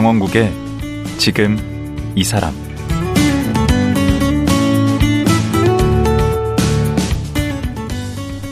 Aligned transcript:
강원국의 0.00 0.50
지금 1.18 1.58
이 2.14 2.24
사람 2.24 2.54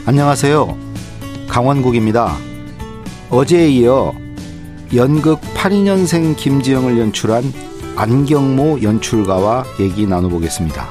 안녕하세요. 0.04 0.76
강원국입니다. 1.48 2.36
어제에 3.30 3.70
이어 3.70 4.12
연극 4.94 5.40
82년생 5.54 6.36
김지영을 6.36 6.98
연출한 6.98 7.44
안경모 7.96 8.82
연출가와 8.82 9.64
얘기 9.80 10.06
나눠보겠습니다. 10.06 10.86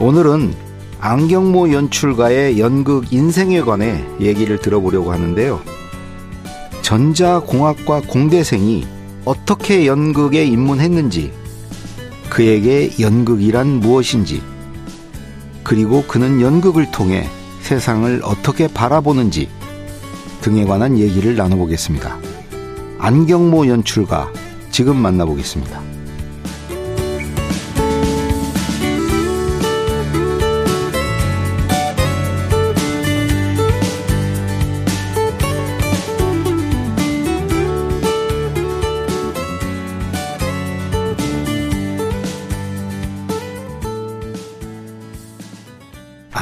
오늘은 0.00 0.52
안경모 1.00 1.72
연출가의 1.72 2.60
연극 2.60 3.10
인생에 3.10 3.62
관해 3.62 4.04
얘기를 4.20 4.58
들어보려고 4.58 5.12
하는데요. 5.12 5.62
전자공학과 6.82 8.02
공대생이 8.06 8.97
어떻게 9.28 9.84
연극에 9.84 10.42
입문했는지, 10.46 11.34
그에게 12.30 12.90
연극이란 12.98 13.66
무엇인지, 13.80 14.40
그리고 15.62 16.02
그는 16.04 16.40
연극을 16.40 16.90
통해 16.90 17.28
세상을 17.60 18.22
어떻게 18.24 18.68
바라보는지 18.68 19.50
등에 20.40 20.64
관한 20.64 20.96
얘기를 20.96 21.36
나눠보겠습니다. 21.36 22.16
안경모 22.98 23.66
연출가, 23.66 24.32
지금 24.70 24.96
만나보겠습니다. 24.96 25.97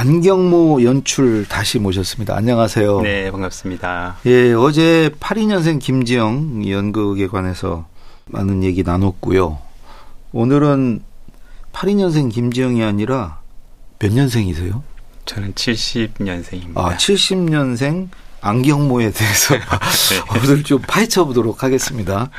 안경모 0.07 0.85
연출 0.85 1.45
다시 1.49 1.81
모셨습니다. 1.81 2.37
안녕하세요. 2.37 3.01
네, 3.01 3.29
반갑습니다. 3.33 4.19
예, 4.27 4.53
어제 4.53 5.11
82년생 5.19 5.81
김지영 5.81 6.69
연극에 6.69 7.27
관해서 7.27 7.89
많은 8.27 8.63
얘기 8.63 8.85
나눴고요. 8.85 9.59
오늘은 10.31 11.03
82년생 11.73 12.33
김지영이 12.33 12.85
아니라 12.85 13.41
몇 13.99 14.13
년생이세요? 14.13 14.85
저는 15.25 15.55
70년생입니다. 15.55 16.77
아, 16.77 16.97
70년생 16.97 18.09
안경모에 18.43 19.11
대해서 19.11 19.57
네. 19.59 19.61
오늘 20.41 20.63
좀 20.63 20.81
파헤쳐 20.87 21.25
보도록 21.25 21.65
하겠습니다. 21.65 22.31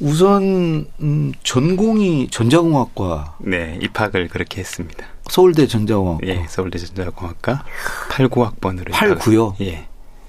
우선 0.00 0.86
음, 1.00 1.32
전공이 1.42 2.28
전자공학과. 2.30 3.36
네, 3.40 3.78
입학을 3.82 4.28
그렇게 4.28 4.60
했습니다. 4.60 5.06
서울대 5.28 5.66
전자공학과. 5.66 6.26
예, 6.26 6.46
서울대 6.48 6.78
전자공학과 6.78 7.64
89학번으로. 8.10 8.90
89요? 8.90 9.60
예. 9.60 9.86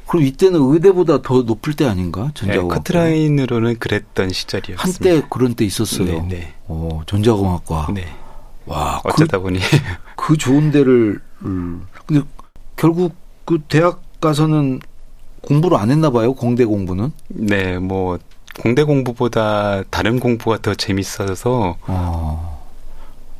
그럼 0.08 0.25
이때는 0.25 0.59
의대보다 0.61 1.21
더 1.21 1.42
높을 1.43 1.73
때 1.73 1.86
아닌가? 1.86 2.31
전자공학. 2.33 2.67
네, 2.70 2.77
커트라인으로는 2.77 3.80
그랬던 3.80 4.31
시절이었습니다. 4.33 5.10
한때 5.10 5.27
그런 5.30 5.54
때 5.54 5.64
있었어요. 5.64 6.05
네, 6.05 6.27
네. 6.27 6.54
어, 6.67 7.02
전자공학과. 7.05 7.87
네. 7.93 8.05
와, 8.65 9.02
어쩌다 9.05 9.37
그, 9.37 9.43
보니 9.43 9.60
그 10.17 10.37
좋은 10.37 10.71
데를 10.71 11.20
음. 11.43 11.87
근데 12.05 12.23
결국 12.76 13.15
그 13.45 13.60
대학 13.67 14.02
가서는 14.20 14.80
공부를 15.42 15.77
안 15.77 15.89
했나 15.89 16.10
봐요. 16.10 16.33
공대 16.33 16.65
공부는. 16.65 17.11
네, 17.30 17.80
뭐 17.80 18.20
공대 18.61 18.83
공부보다 18.83 19.82
다른 19.89 20.20
공부가 20.20 20.60
더 20.61 20.76
재밌어서 20.76 21.77
어. 21.88 22.61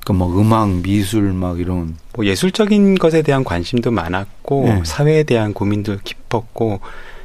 그러니까 0.04 0.26
뭐 0.26 0.42
음악, 0.42 0.68
미술 0.82 1.32
막 1.32 1.60
이런 1.60 1.96
뭐 2.16 2.26
예술적인 2.26 2.96
것에 2.98 3.22
대한 3.22 3.44
관심도 3.44 3.92
많았고 3.92 4.64
네. 4.66 4.82
사회에 4.84 5.22
대한 5.24 5.54
고민도 5.54 5.98
깊었고 6.04 6.80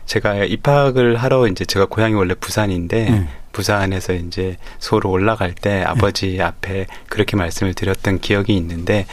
제가 0.05 0.45
입학을 0.45 1.17
하러 1.17 1.49
이제 1.49 1.65
제가 1.65 1.87
고향이 1.87 2.13
원래 2.15 2.35
부산인데 2.35 3.11
네. 3.11 3.29
부산에서 3.53 4.13
이제 4.13 4.59
서울 4.79 5.07
올라갈 5.07 5.55
때 5.55 5.83
아버지 5.83 6.39
앞에 6.43 6.87
그렇게 7.09 7.35
말씀을 7.37 7.73
드렸던 7.73 8.21
기억이 8.21 8.55
있는데 8.59 9.07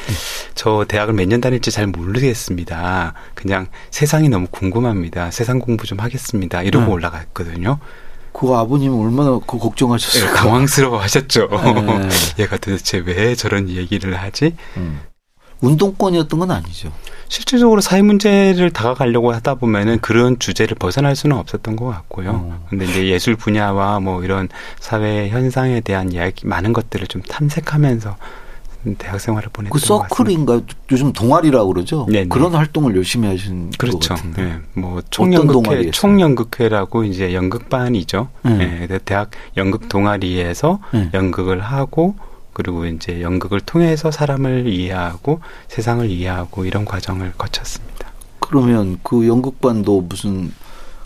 저 0.56 0.84
대학을 0.86 1.14
몇 1.14 1.26
년 1.30 1.40
다닐지 1.40 1.72
잘 1.72 1.88
모르겠습니다. 1.88 3.14
그냥 3.34 3.68
세상이 3.92 4.28
너무 4.28 4.48
궁금합니다. 4.52 5.32
세상 5.32 5.60
공부 5.60 5.88
좀 5.88 6.00
하겠습니다. 6.00 6.62
이러고 6.62 6.88
네. 6.88 6.92
올라갔거든요. 6.92 7.80
그 8.34 8.54
아버님은 8.54 9.00
얼마나 9.00 9.40
그 9.46 9.58
걱정하셨어요. 9.58 10.30
예, 10.30 10.34
당황스러워 10.36 11.00
하셨죠. 11.00 11.48
네. 11.50 12.10
얘가 12.44 12.58
도대체 12.58 12.98
왜 12.98 13.36
저런 13.36 13.70
얘기를 13.70 14.16
하지? 14.16 14.56
음. 14.78 15.02
운동권이었던 15.62 16.40
건 16.40 16.52
아니죠. 16.52 16.92
실질적으로 17.30 17.80
사회 17.80 18.02
문제를 18.02 18.72
다가가려고 18.72 19.34
하다 19.34 19.56
보면은 19.56 20.00
그런 20.02 20.38
주제를 20.38 20.76
벗어날 20.76 21.16
수는 21.16 21.38
없었던 21.38 21.78
것 21.78 21.86
같고요. 21.86 22.32
어. 22.32 22.66
근데 22.70 22.86
이제 22.86 23.08
예술 23.08 23.36
분야와 23.36 24.02
뭐 24.02 24.24
이런 24.24 24.50
사회 24.80 25.30
현상에 25.30 25.80
대한 25.80 26.12
이야기 26.12 26.46
많은 26.46 26.74
것들을 26.74 27.08
좀 27.08 27.22
탐색하면서 27.22 28.18
대학 28.98 29.20
생활을 29.20 29.50
보냈던 29.52 29.80
그. 29.80 29.86
서클인가 29.86 30.62
요즘 30.92 31.14
동아리라고 31.14 31.74
그러죠. 31.74 32.06
네네. 32.10 32.28
그런 32.28 32.54
활동을 32.54 32.96
열심히 32.96 33.28
하신 33.28 33.72
것 33.72 33.78
그렇죠. 33.78 34.16
같은데. 34.16 34.44
네. 34.44 34.60
뭐 34.74 35.02
총연극회? 35.10 35.92
총연극회라고 35.92 37.04
이제 37.06 37.34
연극반이죠. 37.34 38.30
네. 38.44 38.88
네. 38.88 39.00
대학 39.06 39.32
연극 39.58 39.90
동아리에서 39.90 40.80
네. 40.94 41.10
연극을 41.14 41.62
하고 41.62 42.16
그리고 42.54 42.86
이제 42.86 43.22
연극을 43.22 43.60
통해서 43.62 44.12
사람을 44.12 44.68
이해하고 44.68 45.40
세상을 45.68 46.10
이해하고 46.10 46.66
이런 46.66 46.86
과정을 46.86 47.34
거쳤습니다. 47.38 48.12
그러면 48.40 49.00
그 49.04 49.28
연극반도 49.28 50.02
무슨 50.02 50.52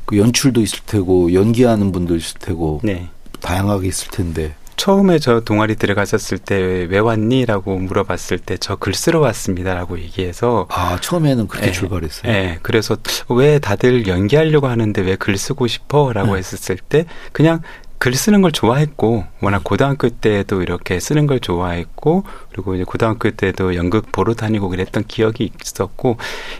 그 0.05 0.17
연출도 0.17 0.61
있을 0.61 0.79
테고 0.85 1.33
연기하는 1.33 1.91
분도 1.91 2.15
있을 2.15 2.39
테고 2.39 2.81
네. 2.83 3.07
다양하게 3.39 3.87
있을 3.87 4.09
텐데 4.09 4.55
처음에 4.77 5.19
저 5.19 5.39
동아리 5.41 5.75
들어갔었을 5.75 6.37
때 6.37 6.87
왜 6.89 6.99
왔니?라고 6.99 7.77
물어봤을 7.77 8.39
때 8.39 8.57
저 8.57 8.75
글 8.77 8.93
쓰러 8.93 9.19
왔습니다라고 9.19 9.99
얘기해서 9.99 10.67
아 10.69 10.97
처음에는 11.01 11.47
그렇게 11.47 11.67
네. 11.67 11.71
출발했어요. 11.73 12.31
예, 12.31 12.59
그래서 12.61 12.95
왜 13.29 13.59
다들 13.59 14.07
연기하려고 14.07 14.67
하는데 14.67 15.01
왜 15.01 15.15
글 15.17 15.37
쓰고 15.37 15.67
싶어?라고 15.67 16.33
네. 16.33 16.39
했었을 16.39 16.77
때 16.77 17.05
그냥 17.31 17.61
글 17.97 18.13
쓰는 18.13 18.41
걸 18.43 18.51
좋아했고 18.51 19.25
워낙 19.41 19.63
고등학교 19.63 20.09
때도 20.09 20.61
이렇게 20.61 20.99
쓰는 20.99 21.25
걸 21.25 21.39
좋아했고 21.39 22.23
그리고 22.51 22.75
이제 22.75 22.83
고등학교 22.83 23.31
때도 23.31 23.75
연극 23.75 24.11
보러 24.11 24.35
다니고 24.35 24.69
그랬던 24.69 25.05
기억이 25.07 25.51
있었고 25.59 26.17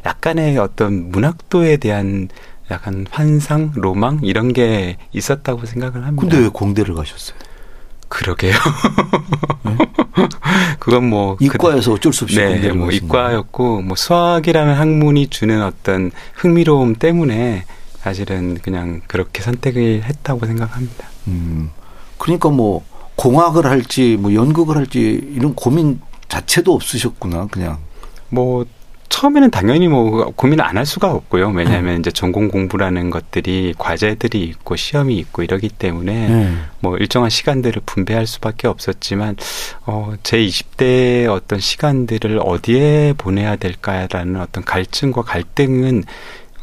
약간의 0.08 0.58
어떤 0.58 1.12
문학도에 1.12 1.78
대한 1.78 2.30
약간 2.72 3.06
환상, 3.12 3.72
로망 3.76 4.22
이런 4.24 4.52
게 4.52 4.98
있었다고 5.14 5.66
생각을 5.68 6.04
합니다. 6.06 6.22
근데 6.22 6.38
왜 6.44 6.50
공대를 6.50 6.96
가셨어요? 6.96 7.38
그러게요. 8.08 8.54
그건 10.80 11.10
뭐 11.10 11.38
이과에서 11.40 11.94
어쩔 11.94 12.14
수 12.14 12.24
없이 12.24 12.38
네, 12.38 12.72
뭐 12.72 12.92
이과였고 12.92 13.82
뭐 13.82 13.96
수학이라는 13.96 14.74
학문이 14.74 15.28
주는 15.28 15.64
어떤 15.64 16.12
흥미로움 16.36 16.96
때문에 16.96 17.66
사실은 18.00 18.58
그냥 18.62 19.02
그렇게 19.08 19.42
선택을 19.42 20.04
했다고 20.04 20.46
생각합니다. 20.46 21.08
음, 21.28 21.72
그러니까 22.18 22.50
뭐 22.50 22.86
공학을 23.16 23.66
할지 23.66 24.18
뭐 24.20 24.34
연극을 24.34 24.78
할지 24.78 25.00
이런 25.34 25.54
고민 25.54 26.00
자체도 26.28 26.74
없으셨구나 26.74 27.48
그냥. 27.52 27.80
뭐 28.30 28.66
처음에는 29.10 29.50
당연히 29.52 29.88
뭐 29.88 30.32
고민을 30.36 30.64
안 30.64 30.78
할 30.78 30.86
수가 30.86 31.12
없고요. 31.12 31.48
음. 31.50 31.56
왜냐하면 31.58 32.00
이제 32.00 32.12
전공 32.12 32.48
공부라는 32.50 33.10
것들이 33.10 33.74
과제들이 33.78 34.44
있고 34.44 34.76
시험이 34.76 35.18
있고 35.18 35.42
이러기 35.44 35.70
때문에 35.70 36.28
네. 36.30 36.56
뭐 36.82 36.98
일정한 36.98 37.30
시간들을 37.30 37.82
분배할 37.86 38.28
수밖에 38.28 38.68
없었지만 38.68 39.36
어, 39.86 40.14
제 40.24 40.38
20대의 40.38 41.28
어떤 41.32 41.60
시간들을 41.60 42.40
어디에 42.44 43.14
보내야 43.18 43.56
될까라는 43.56 44.40
어떤 44.40 44.64
갈증과 44.64 45.24
갈등은 45.24 46.04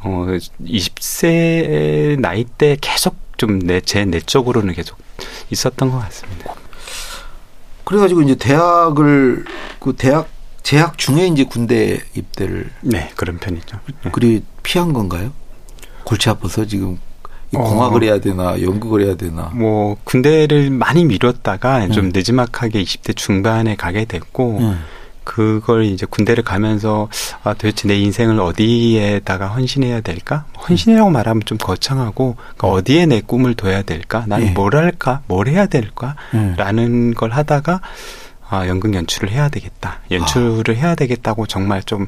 어, 0.03 0.27
20세 0.65 2.21
나이 2.21 2.45
때 2.45 2.77
계속 2.81 3.17
좀 3.37 3.59
내 3.65 3.81
제 3.81 4.05
내적으로는 4.05 4.75
계속 4.75 4.97
있었던 5.51 5.91
것 5.91 5.99
같습니다. 5.99 6.55
그래가지고 7.85 8.23
이제 8.23 8.35
대학을 8.37 9.45
그 9.81 9.95
대학 9.97 10.29
재학 10.65 10.97
중에 10.97 11.27
이제 11.27 11.45
군대 11.45 12.01
입대를 12.15 12.71
네, 12.81 13.11
그런 13.17 13.39
편이죠. 13.39 13.79
네. 14.03 14.11
그리 14.11 14.43
피한 14.63 14.95
건가요? 14.95 15.31
골치 16.05 16.31
아파서 16.31 16.65
지금 16.65 16.99
이 17.53 17.57
어. 17.57 17.63
공학을 17.63 18.03
해야 18.03 18.19
되나 18.19 18.61
연극을 18.61 19.03
해야 19.03 19.15
되나. 19.15 19.53
뭐 19.55 19.97
군대를 20.05 20.71
많이 20.71 21.05
미뤘다가 21.05 21.89
좀 21.89 22.07
음. 22.07 22.13
늦지막하게 22.15 22.83
20대 22.83 23.15
중반에 23.15 23.77
가게 23.77 24.07
됐고 24.07 24.59
음. 24.59 24.81
그걸 25.23 25.85
이제 25.85 26.07
군대를 26.07 26.43
가면서 26.43 27.09
아 27.43 27.53
도대체 27.53 27.87
내 27.87 27.99
인생을 27.99 28.41
어디에다가 28.41 29.49
헌신해야 29.49 30.01
될까? 30.01 30.47
헌신이라고 30.67 31.11
말하면 31.11 31.43
좀 31.45 31.59
거창하고 31.59 32.37
그러니까 32.37 32.69
어디에 32.69 33.05
내 33.05 33.21
꿈을 33.21 33.55
둬야 33.55 33.83
될까? 33.83 34.25
나는 34.27 34.49
예. 34.49 34.51
뭘 34.53 34.77
할까? 34.77 35.21
뭘 35.27 35.49
해야 35.49 35.67
될까? 35.67 36.17
예. 36.35 36.55
라는 36.57 37.13
걸 37.13 37.31
하다가 37.31 37.81
아 38.55 38.69
연극 38.69 38.95
연출을 38.95 39.31
해야 39.31 39.49
되겠다. 39.49 40.01
연출을 40.11 40.77
해야 40.77 40.95
되겠다고 40.95 41.47
정말 41.47 41.83
좀 41.83 42.07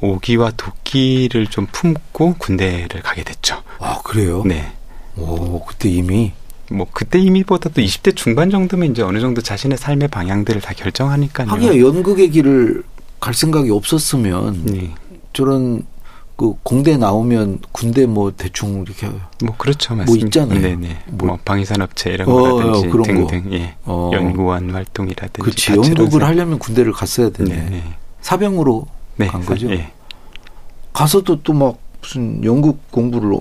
오기와 0.00 0.52
도끼를 0.56 1.46
좀 1.48 1.66
품고 1.70 2.36
군대를 2.38 3.02
가게 3.02 3.24
됐죠. 3.24 3.62
아 3.80 4.00
그래요? 4.04 4.42
네. 4.44 4.72
오 5.16 5.64
그때 5.64 5.88
이미 5.88 6.32
뭐 6.70 6.86
그때 6.90 7.18
이미보다도 7.18 7.82
20대 7.82 8.16
중반 8.16 8.50
정도면 8.50 8.92
이제 8.92 9.02
어느 9.02 9.20
정도 9.20 9.42
자신의 9.42 9.76
삶의 9.76 10.08
방향들을 10.08 10.60
다 10.60 10.72
결정하니까요. 10.74 11.48
하기야 11.48 11.78
연극의 11.78 12.30
길을 12.30 12.82
갈 13.20 13.34
생각이 13.34 13.70
없었으면 13.70 14.64
네. 14.64 14.94
저런 15.32 15.84
그 16.42 16.54
공대 16.64 16.96
나오면 16.96 17.60
군대 17.70 18.04
뭐 18.04 18.32
대충 18.36 18.82
이렇게 18.84 19.06
뭐 19.44 19.54
그렇죠, 19.56 19.94
맞습니다. 19.94 20.26
있잖아요. 20.26 20.60
네네. 20.60 20.98
뭐- 21.12 21.28
뭐, 21.28 21.38
방위산업체 21.44 22.10
이런 22.14 22.28
어, 22.28 22.32
거라든지 22.32 22.88
어, 22.88 22.90
그런 22.90 23.06
등등, 23.06 23.44
거. 23.50 23.54
예. 23.54 23.74
어. 23.84 24.10
연구원 24.12 24.70
활동이라든지. 24.70 25.40
그렇지 25.40 25.70
연극을 25.70 26.10
생- 26.18 26.22
하려면 26.28 26.58
군대를 26.58 26.90
갔어야 26.92 27.30
되네. 27.30 27.54
네, 27.54 27.70
네. 27.70 27.84
사병으로 28.22 28.86
네, 29.18 29.28
간 29.28 29.44
거죠? 29.46 29.70
예. 29.70 29.92
가서도 30.92 31.42
또 31.44 31.52
막 31.52 31.78
무슨 32.00 32.42
연극 32.44 32.90
공부를 32.90 33.32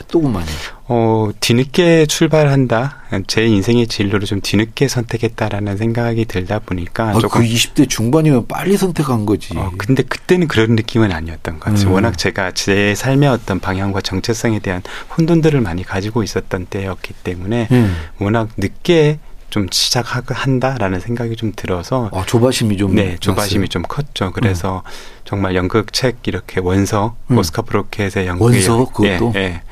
했더구만요. 0.00 0.46
어, 0.88 1.30
뒤늦게 1.40 2.06
출발한다. 2.06 3.02
제 3.26 3.44
인생의 3.44 3.86
진로를 3.88 4.26
좀 4.26 4.40
뒤늦게 4.40 4.88
선택했다라는 4.88 5.76
생각이 5.76 6.24
들다 6.24 6.60
보니까 6.60 7.10
아, 7.10 7.18
조금 7.18 7.42
그 7.42 7.46
20대 7.46 7.88
중반이면 7.88 8.46
빨리 8.46 8.76
선택한 8.76 9.26
거지. 9.26 9.56
어, 9.56 9.70
근데 9.76 10.02
그때는 10.02 10.48
그런 10.48 10.76
느낌은 10.76 11.12
아니었던 11.12 11.60
것 11.60 11.64
같아요. 11.72 11.88
음. 11.88 11.92
워낙 11.92 12.16
제가 12.16 12.52
제 12.52 12.94
삶의 12.94 13.28
어떤 13.28 13.60
방향과 13.60 14.00
정체성에 14.00 14.60
대한 14.60 14.82
혼돈들을 15.16 15.60
많이 15.60 15.82
가지고 15.84 16.22
있었던 16.22 16.66
때였기 16.66 17.14
때문에 17.24 17.68
예. 17.70 17.86
워낙 18.18 18.48
늦게 18.56 19.18
좀 19.50 19.66
시작한다라는 19.70 21.00
생각이 21.00 21.34
좀 21.36 21.52
들어서 21.56 22.10
아, 22.12 22.24
조바심이 22.26 22.76
좀 22.76 22.94
네, 22.94 23.16
조바심이 23.18 23.60
났어요. 23.62 23.68
좀 23.68 23.82
컸죠. 23.82 24.30
그래서 24.32 24.82
정말 25.24 25.54
연극 25.54 25.92
책 25.92 26.18
이렇게 26.26 26.60
원서 26.60 27.16
음. 27.30 27.38
오스카 27.38 27.62
브로켓의 27.62 28.26
연극 28.26 28.44
원서? 28.44 28.84
그것도? 28.84 29.32
예, 29.36 29.40
예. 29.40 29.62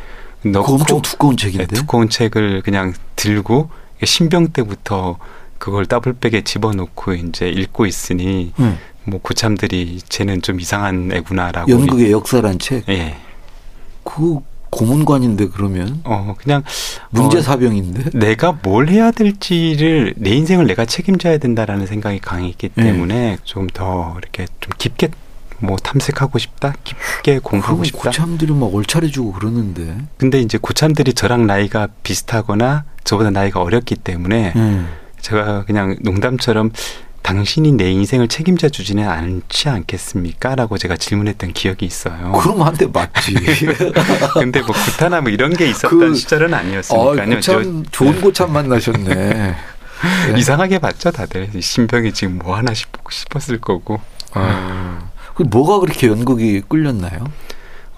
넣고 0.44 0.74
엄청 0.74 1.02
두꺼운 1.02 1.36
네, 1.36 1.44
책인데. 1.44 1.66
두꺼운 1.74 2.08
책을 2.08 2.62
그냥 2.62 2.92
들고 3.16 3.70
신병 4.04 4.48
때부터 4.48 5.18
그걸 5.58 5.86
더블백에 5.86 6.42
집어넣고 6.42 7.14
이제 7.14 7.48
읽고 7.48 7.86
있으니 7.86 8.52
예. 8.60 8.78
뭐 9.04 9.20
고참들이 9.22 10.00
쟤는 10.08 10.42
좀 10.42 10.60
이상한 10.60 11.10
애구나라고 11.12 11.70
연극의 11.70 12.12
역사란 12.12 12.58
책. 12.58 12.88
예. 12.88 13.16
그 14.04 14.40
고문관인데 14.70 15.48
그러면 15.48 16.00
어 16.04 16.34
그냥 16.38 16.62
문제 17.10 17.38
어, 17.38 17.40
사병인데. 17.40 18.10
내가 18.18 18.58
뭘 18.62 18.88
해야 18.88 19.10
될지를 19.10 20.14
내 20.16 20.30
인생을 20.30 20.66
내가 20.66 20.84
책임져야 20.84 21.38
된다라는 21.38 21.86
생각이 21.86 22.18
강했기 22.18 22.70
예. 22.76 22.82
때문에 22.82 23.38
좀더 23.44 24.16
이렇게 24.18 24.46
좀 24.60 24.72
깊게 24.76 25.08
뭐 25.58 25.76
탐색하고 25.76 26.38
싶다, 26.38 26.74
깊게 26.84 27.38
공부하고 27.40 27.84
싶다. 27.84 27.98
고참들이 28.02 28.52
막 28.52 28.74
얼차려주고 28.74 29.32
그러는데. 29.32 29.96
근데 30.18 30.40
이제 30.40 30.58
고참들이 30.58 31.14
저랑 31.14 31.46
나이가 31.46 31.88
비슷하거나 32.02 32.84
저보다 33.04 33.30
나이가 33.30 33.60
어렸기 33.60 33.94
때문에 33.96 34.52
예. 34.54 34.80
제가 35.20 35.64
그냥 35.64 35.96
농담처럼 36.02 36.72
당신이 37.22 37.72
내 37.72 37.90
인생을 37.90 38.28
책임져 38.28 38.68
주지는 38.68 39.08
않지 39.08 39.68
않겠습니까?라고 39.68 40.78
제가 40.78 40.96
질문했던 40.96 41.54
기억이 41.54 41.84
있어요. 41.84 42.30
그럼 42.32 42.62
한대 42.62 42.86
맞지. 42.86 43.34
근데 44.34 44.60
뭐 44.60 44.70
구타나 44.72 45.20
뭐 45.20 45.30
이런 45.30 45.52
게 45.52 45.68
있었던 45.68 45.98
그- 45.98 46.14
시절은 46.14 46.54
아, 46.54 46.58
아니었으니까요. 46.58 47.26
고참 47.36 47.40
저- 47.40 47.90
좋은 47.90 48.20
고참 48.20 48.52
만나셨네. 48.52 49.14
네. 49.14 49.56
이상하게 50.36 50.78
봤죠 50.78 51.10
다들 51.10 51.50
신병이 51.60 52.12
지금 52.12 52.38
뭐 52.38 52.54
하나 52.56 52.74
싶, 52.74 52.88
싶었을 53.10 53.58
거고 53.60 53.98
아, 54.34 55.05
그 55.36 55.42
뭐가 55.42 55.80
그렇게 55.80 56.06
연극이 56.08 56.62
끌렸나요? 56.66 57.24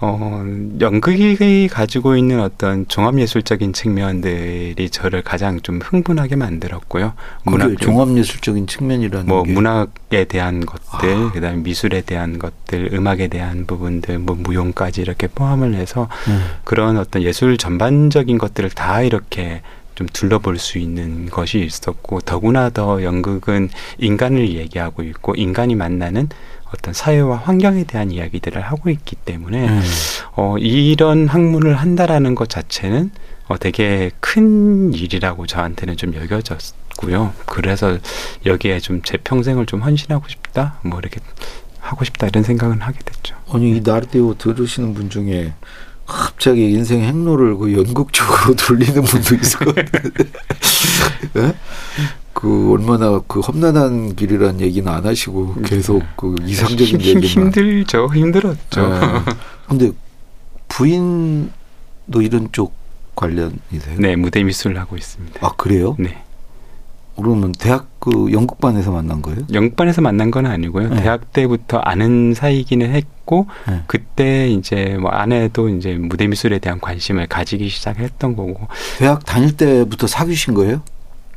어 0.01 0.45
연극이 0.79 1.67
가지고 1.67 2.15
있는 2.15 2.39
어떤 2.39 2.87
종합예술적인 2.87 3.73
측면들이 3.73 4.89
저를 4.89 5.21
가장 5.21 5.59
좀 5.59 5.81
흥분하게 5.83 6.37
만들었고요 6.37 7.13
그게 7.45 7.75
종합예술적인 7.75 8.67
측면이라는 8.67 9.25
뭐 9.25 9.43
게 9.43 9.51
문학에 9.51 10.23
대한 10.29 10.65
것들 10.65 11.13
아. 11.13 11.31
그다음에 11.33 11.57
미술에 11.57 11.99
대한 11.99 12.39
것들 12.39 12.93
음악에 12.93 13.27
대한 13.27 13.65
부분들 13.65 14.19
뭐 14.19 14.37
무용까지 14.39 15.01
이렇게 15.01 15.27
포함을 15.27 15.73
해서 15.73 16.07
음. 16.29 16.45
그런 16.63 16.97
어떤 16.97 17.21
예술 17.21 17.57
전반적인 17.57 18.37
것들을 18.37 18.69
다 18.69 19.01
이렇게 19.01 19.61
좀 19.95 20.07
둘러볼 20.13 20.59
수 20.59 20.77
있는 20.77 21.29
것이 21.29 21.59
있었고 21.59 22.21
더구나 22.21 22.69
더 22.69 23.03
연극은 23.03 23.67
인간을 23.97 24.55
얘기하고 24.55 25.03
있고 25.03 25.35
인간이 25.35 25.75
만나는 25.75 26.29
어떤 26.73 26.93
사회와 26.93 27.37
환경에 27.37 27.83
대한 27.83 28.11
이야기들을 28.11 28.61
하고 28.61 28.89
있기 28.89 29.15
때문에 29.15 29.67
음. 29.67 29.81
어, 30.35 30.57
이런 30.59 31.27
학문을 31.27 31.75
한다라는 31.75 32.35
것 32.35 32.49
자체는 32.49 33.11
어, 33.47 33.57
되게 33.57 34.11
큰 34.19 34.93
일이라고 34.93 35.47
저한테는 35.47 35.97
좀 35.97 36.13
여겨졌고요. 36.13 37.33
그래서 37.47 37.97
여기에 38.45 38.79
좀 38.79 39.01
제 39.03 39.17
평생을 39.17 39.65
좀 39.65 39.81
헌신하고 39.81 40.27
싶다, 40.27 40.75
뭐 40.83 40.99
이렇게 40.99 41.19
하고 41.79 42.05
싶다 42.05 42.27
이런 42.27 42.43
생각은 42.43 42.81
하게 42.81 42.99
됐죠. 43.03 43.35
아니 43.51 43.77
이 43.77 43.81
나르디오 43.83 44.35
들으시는 44.35 44.93
분 44.93 45.09
중에 45.09 45.53
갑자기 46.09 46.71
인생 46.71 47.01
행로를 47.01 47.55
그 47.57 47.71
연극 47.73 48.11
쪽으로 48.11 48.55
돌리는 48.59 49.01
분도 49.01 49.35
있을 49.35 49.59
것 49.59 49.75
같은데. 49.75 50.23
예? 51.37 51.53
그 52.33 52.71
얼마나 52.71 53.19
그 53.27 53.39
험난한 53.41 54.15
길이란 54.15 54.61
얘기는 54.61 54.89
안 54.91 55.05
하시고 55.05 55.55
계속 55.65 56.03
그 56.15 56.35
이상적인 56.45 56.99
힘, 57.01 57.17
얘기만. 57.17 57.45
힘들죠, 57.45 58.09
힘들었죠. 58.13 58.81
예. 58.81 59.33
근데 59.67 59.91
부인도 60.67 62.21
이런 62.21 62.49
쪽 62.51 62.73
관련이세요? 63.15 63.97
네, 63.99 64.15
무대 64.15 64.41
미술을 64.43 64.79
하고 64.79 64.95
있습니다. 64.95 65.45
아 65.45 65.51
그래요? 65.57 65.95
네, 65.99 66.23
그러면 67.21 67.51
대학 67.51 67.87
그 67.99 68.31
연극반에서 68.31 68.91
만난 68.91 69.21
거예요? 69.21 69.41
영국반에서 69.51 70.01
만난 70.01 70.31
건 70.31 70.45
아니고요. 70.45 70.89
네. 70.89 71.01
대학 71.01 71.33
때부터 71.33 71.77
아는 71.79 72.33
사이기는 72.33 72.89
했고 72.91 73.47
네. 73.67 73.83
그때 73.87 74.47
이제 74.49 74.97
뭐 74.99 75.11
아내도 75.11 75.69
이제 75.69 75.95
무대 75.95 76.27
미술에 76.27 76.59
대한 76.59 76.79
관심을 76.79 77.27
가지기 77.27 77.69
시작했던 77.69 78.35
거고 78.35 78.67
대학 78.97 79.25
다닐 79.25 79.55
때부터 79.55 80.07
사귀신 80.07 80.53
거예요? 80.53 80.81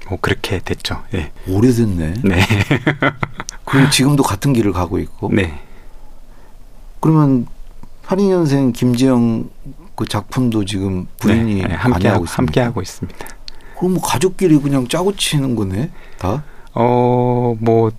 뭐 0.09 0.19
그렇게 0.21 0.61
됐죠. 0.65 1.03
네, 1.11 1.33
오래됐네. 1.49 2.15
네, 2.25 2.41
그리고 3.65 3.91
지금도 3.91 4.23
같은 4.23 4.53
길을 4.53 4.73
가고 4.73 4.99
있고. 4.99 5.31
네. 5.33 5.61
그러면 7.01 7.47
82년생 8.07 8.73
김지영 8.73 9.49
그 9.95 10.07
작품도 10.07 10.65
지금 10.65 11.07
부인이 11.19 11.63
네, 11.63 11.69
네, 11.69 11.75
관여하고 11.77 11.93
함께 11.93 12.09
하고, 12.09 12.25
있습니다. 12.25 12.37
함께 12.37 12.61
하고 12.61 12.83
있습니다. 12.83 13.27
그럼 13.83 13.95
뭐 13.95 14.03
가족끼리 14.03 14.61
그냥 14.61 14.87
짜고 14.87 15.17
치는 15.17 15.57
거네 15.57 15.91
다. 16.17 16.45
어, 16.73 17.57
뭐, 17.59 17.91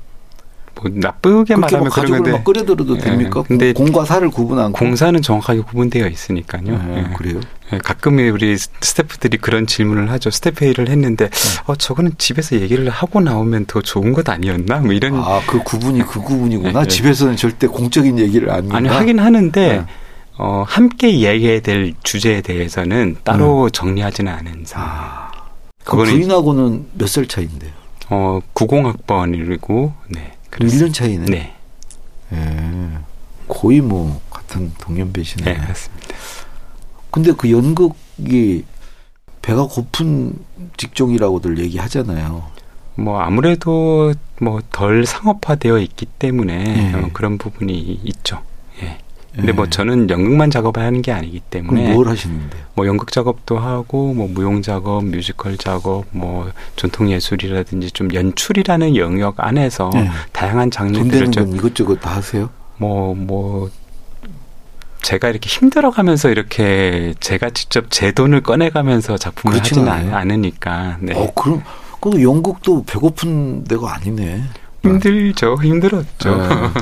뭐 0.76 0.92
나쁘게 0.94 1.58
말하면 1.58 1.88
뭐 1.88 1.90
가족을 1.90 2.32
막 2.32 2.46
끌어들여도 2.46 2.96
예, 2.96 3.00
됩니까? 3.00 3.44
근데 3.46 3.74
공과 3.74 4.06
사를 4.06 4.30
구분 4.30 4.60
않고. 4.60 4.80
공사는 4.80 5.22
정확하게 5.22 5.60
구분되어 5.60 6.08
있으니까요. 6.08 6.64
예, 6.68 6.98
예. 7.00 7.14
그래요. 7.18 7.42
예, 7.74 7.80
가끔 7.80 8.18
우리 8.18 8.58
스태프들이 8.58 9.40
그런 9.40 9.68
질문을 9.68 10.10
하죠. 10.12 10.32
스태프 10.32 10.64
회의를 10.64 10.88
했는데, 10.88 11.30
네. 11.30 11.62
어, 11.66 11.76
저거는 11.76 12.14
집에서 12.18 12.56
얘기를 12.56 12.90
하고 12.90 13.20
나오면 13.20 13.66
더 13.66 13.82
좋은 13.82 14.14
것 14.14 14.30
아니었나? 14.30 14.80
뭐 14.80 14.94
이런. 14.94 15.16
아그 15.16 15.64
구분이 15.66 16.04
그 16.04 16.22
구분이구나. 16.22 16.80
예, 16.80 16.84
예. 16.84 16.88
집에서는 16.88 17.36
절대 17.36 17.68
공적인 17.68 18.20
얘기를 18.20 18.50
안. 18.50 18.72
아니, 18.72 18.88
하긴 18.88 19.20
하는데, 19.20 19.68
네. 19.80 19.86
어, 20.38 20.64
함께 20.66 21.10
이야기해야 21.10 21.60
될 21.60 21.94
주제에 22.04 22.42
대해서는 22.42 23.18
따로 23.24 23.70
정리하지는 23.70 24.32
않은 24.32 24.64
상. 24.66 24.82
음. 24.82 24.88
아, 24.88 25.23
그 25.84 25.92
그거는, 25.92 26.14
부인하고는 26.14 26.88
몇 26.94 27.08
살 27.08 27.28
차인데요? 27.28 27.72
어, 28.10 28.40
90학번이고, 28.54 29.94
네. 30.10 30.34
그렇습니다. 30.50 30.86
1년 30.88 30.94
차이네. 30.94 31.26
네. 31.26 31.56
예. 32.34 32.90
거의 33.48 33.82
뭐 33.82 34.22
같은 34.30 34.72
동년배시네. 34.80 35.44
네, 35.54 35.58
맞습니다. 35.60 36.08
근데 37.12 37.32
그 37.34 37.52
연극이 37.52 38.64
배가 39.42 39.66
고픈 39.68 40.34
직종이라고들 40.78 41.60
얘기하잖아요. 41.60 42.44
뭐 42.96 43.20
아무래도 43.20 44.14
뭐 44.40 44.62
덜 44.72 45.06
상업화되어 45.06 45.80
있기 45.80 46.06
때문에 46.06 46.92
예. 46.94 46.98
어, 46.98 47.10
그런 47.14 47.38
부분이 47.38 47.78
있죠. 48.04 48.42
예. 48.82 49.00
근데 49.36 49.52
뭐 49.52 49.66
예. 49.66 49.70
저는 49.70 50.10
연극만 50.12 50.52
작업을 50.52 50.84
하는 50.84 51.02
게 51.02 51.12
아니기 51.12 51.40
때문에 51.40 51.94
뭘 51.94 52.08
하시는데? 52.08 52.56
뭐 52.76 52.86
연극 52.86 53.12
작업도 53.12 53.58
하고 53.58 54.14
뭐 54.14 54.28
무용 54.32 54.62
작업, 54.62 55.04
뮤지컬 55.06 55.58
작업, 55.58 56.06
뭐 56.12 56.52
전통 56.76 57.10
예술이라든지 57.12 57.92
좀 57.92 58.14
연출이라는 58.14 58.96
영역 58.96 59.36
안에서 59.40 59.90
네. 59.94 60.08
다양한 60.34 60.70
돈 60.70 60.94
장르들을 60.94 61.32
좀건 61.32 61.56
이것저것 61.56 61.96
다 62.00 62.16
하세요? 62.18 62.50
뭐, 62.78 63.16
뭐, 63.16 63.70
제가 65.02 65.30
이렇게 65.30 65.48
힘들어가면서 65.50 66.30
이렇게 66.30 67.14
제가 67.20 67.50
직접 67.50 67.90
제 67.90 68.12
돈을 68.12 68.42
꺼내가면서 68.42 69.18
작품을 69.18 69.58
하지는 69.60 69.88
않아요. 69.88 70.16
않- 70.16 70.22
않으니까, 70.32 70.98
네. 71.02 71.14
어, 71.16 71.32
그럼, 71.34 71.62
그 72.00 72.22
영국도 72.22 72.84
배고픈 72.86 73.64
데가 73.64 73.96
아니네. 73.96 74.44
힘들죠. 74.84 75.56
힘들었죠. 75.62 76.30
예. 76.30 76.82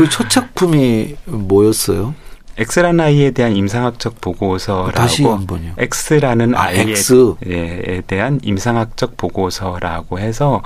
그첫 0.00 0.30
작품이 0.30 1.16
뭐였어요? 1.26 2.14
X라는 2.56 3.00
아이에 3.00 3.30
대한 3.32 3.54
임상학적 3.54 4.20
보고서라고. 4.20 4.92
다시 4.92 5.24
한번요. 5.24 5.74
X라는 6.10 6.54
아, 6.54 6.64
아이에 6.64 6.90
X. 6.92 7.34
에 7.44 8.00
대한 8.06 8.40
임상학적 8.42 9.18
보고서라고 9.18 10.18
해서 10.18 10.62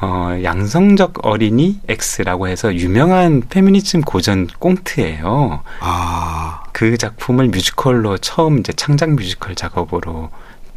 어, 0.00 0.36
양성적 0.42 1.24
어린이 1.24 1.80
X라고 1.88 2.48
해서 2.48 2.74
유명한 2.74 3.42
페미니즘 3.48 4.00
고전 4.02 4.48
꽁트예요. 4.58 5.62
아, 5.80 6.64
그 6.72 6.98
작품을 6.98 7.48
뮤지컬로 7.48 8.18
처음 8.18 8.58
이제 8.58 8.72
창작 8.72 9.10
뮤지컬 9.10 9.54
작업으로 9.54 10.30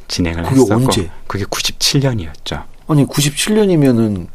진행을 0.07 0.43
그게 0.43 0.55
했었고 0.61 0.75
언제? 0.75 1.09
그게 1.25 1.43
97년이었죠. 1.45 2.63
아니 2.87 3.05
97년이면은 3.05 4.27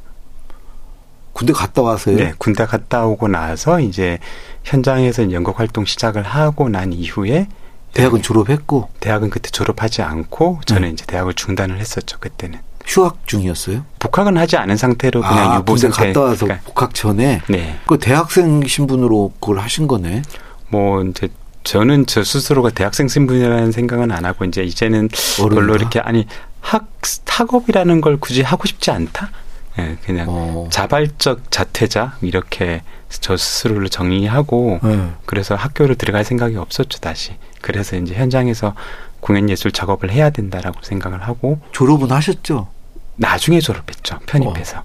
군대 1.35 1.53
갔다 1.53 1.83
와서요. 1.83 2.17
네, 2.17 2.33
군대 2.39 2.65
갔다 2.65 3.05
오고 3.05 3.29
나서 3.29 3.81
이제 3.81 4.19
현장에서 4.63 5.31
연극 5.33 5.59
활동 5.59 5.85
시작을 5.85 6.23
하고 6.23 6.69
난 6.71 6.93
이후에 6.93 7.49
대학은 7.93 8.23
졸업했고 8.23 8.89
대학은 9.01 9.31
그때 9.31 9.51
졸업하지 9.51 10.03
않고 10.03 10.61
저는 10.65 10.83
네. 10.83 10.93
이제 10.93 11.05
대학을 11.07 11.35
중단을 11.35 11.79
했었죠 11.79 12.19
그때는 12.19 12.61
휴학 12.87 13.27
중이었어요. 13.27 13.85
복학은 13.99 14.37
하지 14.37 14.57
않은 14.57 14.77
상태로 14.77 15.21
그냥 15.23 15.53
아, 15.53 15.57
유보 15.57 15.75
군대 15.75 15.89
상태. 15.91 16.07
갔다 16.13 16.21
와서 16.21 16.47
그러니까 16.47 16.65
복학 16.67 16.95
전에 16.95 17.43
네, 17.49 17.79
그 17.87 17.99
대학생 17.99 18.67
신분으로 18.67 19.33
그걸 19.41 19.59
하신 19.59 19.87
거네. 19.87 20.23
뭐 20.69 21.03
이제 21.03 21.29
저는 21.65 22.07
저 22.07 22.23
스스로가 22.23 22.71
대학생 22.71 23.09
신분이라는 23.09 23.73
생각은 23.73 24.13
안 24.13 24.25
하고 24.25 24.45
이제 24.45 24.63
이제는 24.63 25.09
별로 25.39 25.57
어른이다. 25.57 25.75
이렇게 25.77 26.01
아니 26.01 26.27
학 26.61 26.89
학업이라는 27.27 28.01
걸 28.01 28.19
굳이 28.19 28.43
하고 28.43 28.67
싶지 28.67 28.91
않다. 28.91 29.31
예, 29.79 29.97
그냥 30.05 30.27
어. 30.29 30.69
자발적 30.71 31.51
자퇴자 31.51 32.17
이렇게 32.23 32.83
저 33.09 33.37
스스로를 33.37 33.89
정의하고 33.89 34.81
네. 34.83 35.11
그래서 35.27 35.55
학교를 35.55 35.97
들어갈 35.97 36.25
생각이 36.25 36.57
없었죠 36.57 37.01
다시. 37.01 37.37
그래서 37.61 37.97
이제 37.97 38.15
현장에서 38.15 38.75
공연 39.21 39.49
예술 39.49 39.73
작업을 39.73 40.11
해야 40.11 40.31
된다라고 40.31 40.81
생각을 40.83 41.23
하고 41.23 41.59
졸업은 41.73 42.11
하셨죠? 42.13 42.69
나중에 43.17 43.61
졸업했죠 43.61 44.19
편입해서. 44.27 44.85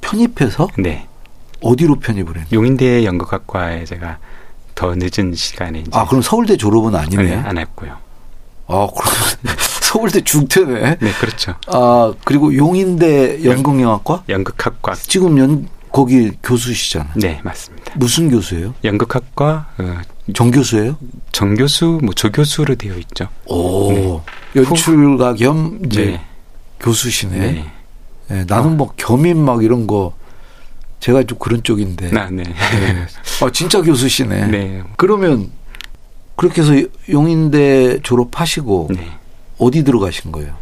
편입해서 0.00 0.68
네, 0.78 1.06
어디로 1.60 2.00
편입을 2.00 2.28
했나요? 2.36 2.48
용인대 2.52 3.04
연극학과에 3.04 3.84
제가 3.84 4.18
더 4.74 4.94
늦은 4.96 5.34
시간에 5.34 5.80
이제 5.80 5.90
아, 5.92 6.06
그럼 6.06 6.22
서울대 6.22 6.56
졸업은 6.56 6.94
아니네. 6.94 7.22
네, 7.22 7.34
안 7.34 7.58
했고요. 7.58 7.96
아, 8.66 8.86
그럼 8.94 9.56
서울대 9.90 10.20
중퇴네. 10.20 10.98
네, 11.00 11.12
그렇죠. 11.18 11.56
아, 11.66 12.12
그리고 12.24 12.54
용인대 12.54 13.42
연극영화과? 13.42 14.22
연극학과. 14.28 14.94
지금 14.94 15.36
연 15.38 15.68
거기 15.90 16.30
교수시잖아요. 16.44 17.14
네, 17.16 17.40
맞습니다. 17.42 17.94
무슨 17.96 18.30
교수예요? 18.30 18.72
연극학과 18.84 19.66
어, 19.78 20.00
정교수예요? 20.32 20.96
정교수, 21.32 21.98
뭐 22.04 22.14
조교수로 22.14 22.76
되어 22.76 22.94
있죠. 22.98 23.26
오. 23.46 24.22
연출가 24.54 25.34
겸 25.34 25.80
이제 25.86 26.04
네, 26.04 26.20
교수시네. 26.78 27.36
네, 27.36 27.72
네, 28.28 28.44
나는 28.46 28.76
뭐 28.76 28.92
겸임 28.96 29.44
막 29.44 29.64
이런 29.64 29.88
거 29.88 30.14
제가 31.00 31.24
좀 31.24 31.36
그런 31.36 31.64
쪽인데. 31.64 32.12
나, 32.12 32.30
네, 32.30 32.44
네. 32.44 33.06
아, 33.42 33.50
진짜 33.50 33.82
교수시네. 33.82 34.46
네, 34.46 34.82
그러면 34.96 35.50
그렇게 36.36 36.62
해서 36.62 36.74
용인대 37.08 38.02
졸업하시고 38.04 38.90
네. 38.94 39.19
어디 39.60 39.84
들어가신 39.84 40.32
거예요? 40.32 40.52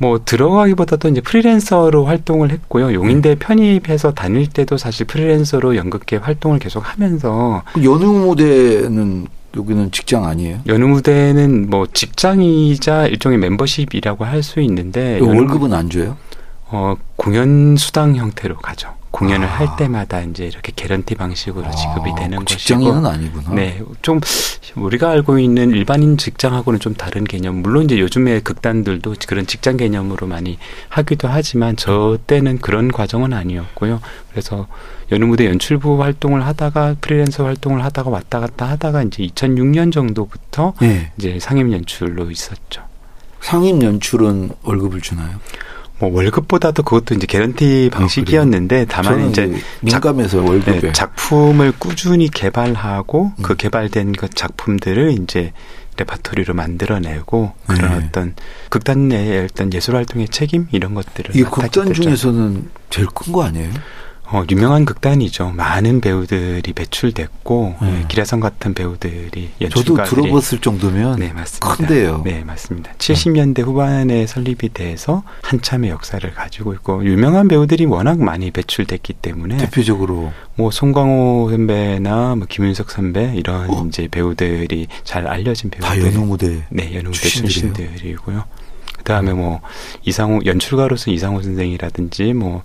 뭐 0.00 0.20
들어가기보다도 0.24 1.08
이제 1.08 1.20
프리랜서로 1.20 2.04
활동을 2.04 2.50
했고요. 2.52 2.94
용인대 2.94 3.34
편입해서 3.36 4.12
다닐 4.14 4.46
때도 4.46 4.76
사실 4.76 5.06
프리랜서로 5.06 5.74
연극계 5.76 6.16
활동을 6.16 6.58
계속 6.60 6.80
하면서 6.80 7.62
그 7.74 7.84
연휴 7.84 8.12
무대는 8.12 9.26
여기는 9.56 9.90
직장 9.90 10.24
아니에요? 10.26 10.60
연우 10.68 10.86
무대는 10.88 11.68
뭐 11.70 11.86
직장이자 11.92 13.06
일종의 13.06 13.38
멤버십이라고 13.38 14.24
할 14.24 14.42
수 14.42 14.60
있는데 14.60 15.18
연우 15.18 15.34
월급은 15.36 15.72
안 15.72 15.90
줘요? 15.90 16.16
어, 16.70 16.94
공연 17.16 17.76
수당 17.76 18.14
형태로 18.14 18.56
가죠. 18.58 18.90
공연을 19.10 19.46
아. 19.48 19.58
할 19.58 19.76
때마다 19.76 20.20
이제 20.20 20.46
이렇게 20.46 20.72
개런티 20.74 21.14
방식으로 21.14 21.70
지급이 21.70 22.10
아, 22.10 22.14
되는 22.14 22.38
그 22.38 22.44
것이고 22.44 22.58
직장인은 22.58 23.06
아니구나. 23.06 23.50
네, 23.54 23.82
좀 24.02 24.20
우리가 24.76 25.10
알고 25.10 25.38
있는 25.38 25.70
일반인 25.70 26.16
직장하고는 26.16 26.80
좀 26.80 26.94
다른 26.94 27.24
개념. 27.24 27.56
물론 27.56 27.84
이제 27.84 27.98
요즘에 27.98 28.40
극단들도 28.40 29.14
그런 29.26 29.46
직장 29.46 29.76
개념으로 29.76 30.26
많이 30.26 30.58
하기도 30.88 31.28
하지만 31.28 31.76
저 31.76 32.18
때는 32.26 32.58
그런 32.58 32.92
과정은 32.92 33.32
아니었고요. 33.32 34.00
그래서 34.30 34.66
연우 35.10 35.26
무대 35.26 35.46
연출부 35.46 36.02
활동을 36.02 36.44
하다가 36.46 36.96
프리랜서 37.00 37.44
활동을 37.44 37.82
하다가 37.84 38.10
왔다 38.10 38.40
갔다 38.40 38.68
하다가 38.68 39.02
이제 39.04 39.22
2006년 39.24 39.92
정도부터 39.92 40.74
네. 40.80 41.12
이제 41.18 41.38
상임 41.40 41.72
연출로 41.72 42.30
있었죠. 42.30 42.82
상임 43.40 43.82
연출은 43.82 44.50
월급을 44.62 45.00
주나요? 45.00 45.38
뭐 46.00 46.12
월급보다도 46.14 46.82
그것도 46.84 47.14
이제 47.14 47.26
개런티 47.26 47.90
방식이었는데 47.92 48.86
다만 48.88 49.14
아, 49.14 49.16
저는 49.16 49.30
이제 49.30 49.62
민감해서 49.80 50.42
월급에 50.42 50.80
네, 50.80 50.92
작품을 50.92 51.72
꾸준히 51.78 52.28
개발하고 52.28 53.32
음. 53.36 53.42
그 53.42 53.56
개발된 53.56 54.12
그 54.12 54.28
작품들을 54.28 55.10
이제 55.22 55.52
레파토리로 55.96 56.54
만들어내고 56.54 57.52
그런 57.66 57.98
네. 57.98 58.06
어떤 58.06 58.34
극단 58.68 59.08
내의 59.08 59.44
어떤 59.44 59.72
예술 59.72 59.96
활동의 59.96 60.28
책임 60.28 60.68
이런 60.70 60.94
것들을 60.94 61.34
이 61.34 61.42
극단 61.42 61.86
됐죠. 61.88 62.02
중에서는 62.02 62.68
제일 62.90 63.08
큰 63.08 63.32
거 63.32 63.42
아니에요? 63.42 63.70
어, 64.30 64.44
유명한 64.50 64.84
극단이죠. 64.84 65.52
많은 65.56 66.02
배우들이 66.02 66.72
배출됐고 66.74 67.76
네. 67.80 68.00
예, 68.00 68.04
기라성 68.08 68.40
같은 68.40 68.74
배우들이 68.74 69.50
저도 69.70 69.94
연출가들이 69.96 70.22
들어봤을 70.22 70.58
정도면 70.60 71.18
네 71.18 71.32
맞습니다. 71.32 71.74
큰데요. 71.74 72.22
네 72.24 72.44
맞습니다. 72.44 72.92
70년대 72.98 73.62
후반에 73.62 74.26
설립이 74.26 74.74
돼서 74.74 75.22
한참의 75.42 75.88
역사를 75.88 76.30
가지고 76.34 76.74
있고 76.74 77.04
유명한 77.06 77.48
배우들이 77.48 77.86
워낙 77.86 78.20
많이 78.20 78.50
배출됐기 78.50 79.14
때문에 79.14 79.56
대표적으로 79.56 80.32
뭐 80.56 80.70
송광호 80.70 81.48
선배나 81.50 82.34
뭐 82.36 82.46
김윤석 82.46 82.90
선배 82.90 83.32
이런 83.34 83.70
어? 83.70 83.86
이제 83.88 84.08
배우들이 84.08 84.88
잘 85.04 85.26
알려진 85.26 85.70
다 85.70 85.78
배우들 85.90 86.12
연우 86.14 86.26
무대 86.26 86.66
네 86.68 86.94
연우대 86.94 87.12
출신이세요? 87.12 87.72
출신들이고요. 87.72 88.44
그다음에 88.98 89.32
뭐 89.32 89.62
이상호 90.02 90.40
연출가로서 90.44 91.10
이상호 91.10 91.40
선생이라든지 91.40 92.34
뭐 92.34 92.62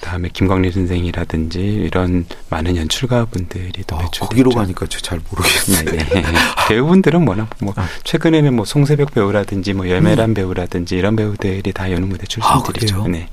그다음에 0.00 0.30
김광림 0.32 0.72
선생이라든지 0.72 1.60
이런 1.60 2.24
많은 2.48 2.76
연출가 2.76 3.26
분들이 3.26 3.84
또 3.86 3.96
아. 3.96 4.06
거기로 4.06 4.50
가니까 4.50 4.86
저잘 4.86 5.20
모르겠네. 5.30 5.98
네, 5.98 6.22
네. 6.22 6.24
배우분들은 6.68 7.28
워낙 7.28 7.50
뭐 7.60 7.74
아. 7.76 7.86
최근에는 8.04 8.54
뭐 8.54 8.64
송세벽 8.64 9.12
배우라든지 9.12 9.74
뭐 9.74 9.88
여메란 9.88 10.34
배우라든지 10.34 10.96
이런 10.96 11.16
배우들이 11.16 11.72
다 11.72 11.92
연우 11.92 12.06
무대 12.06 12.26
출신들이죠. 12.26 13.04
아? 13.04 13.08
네. 13.08 13.28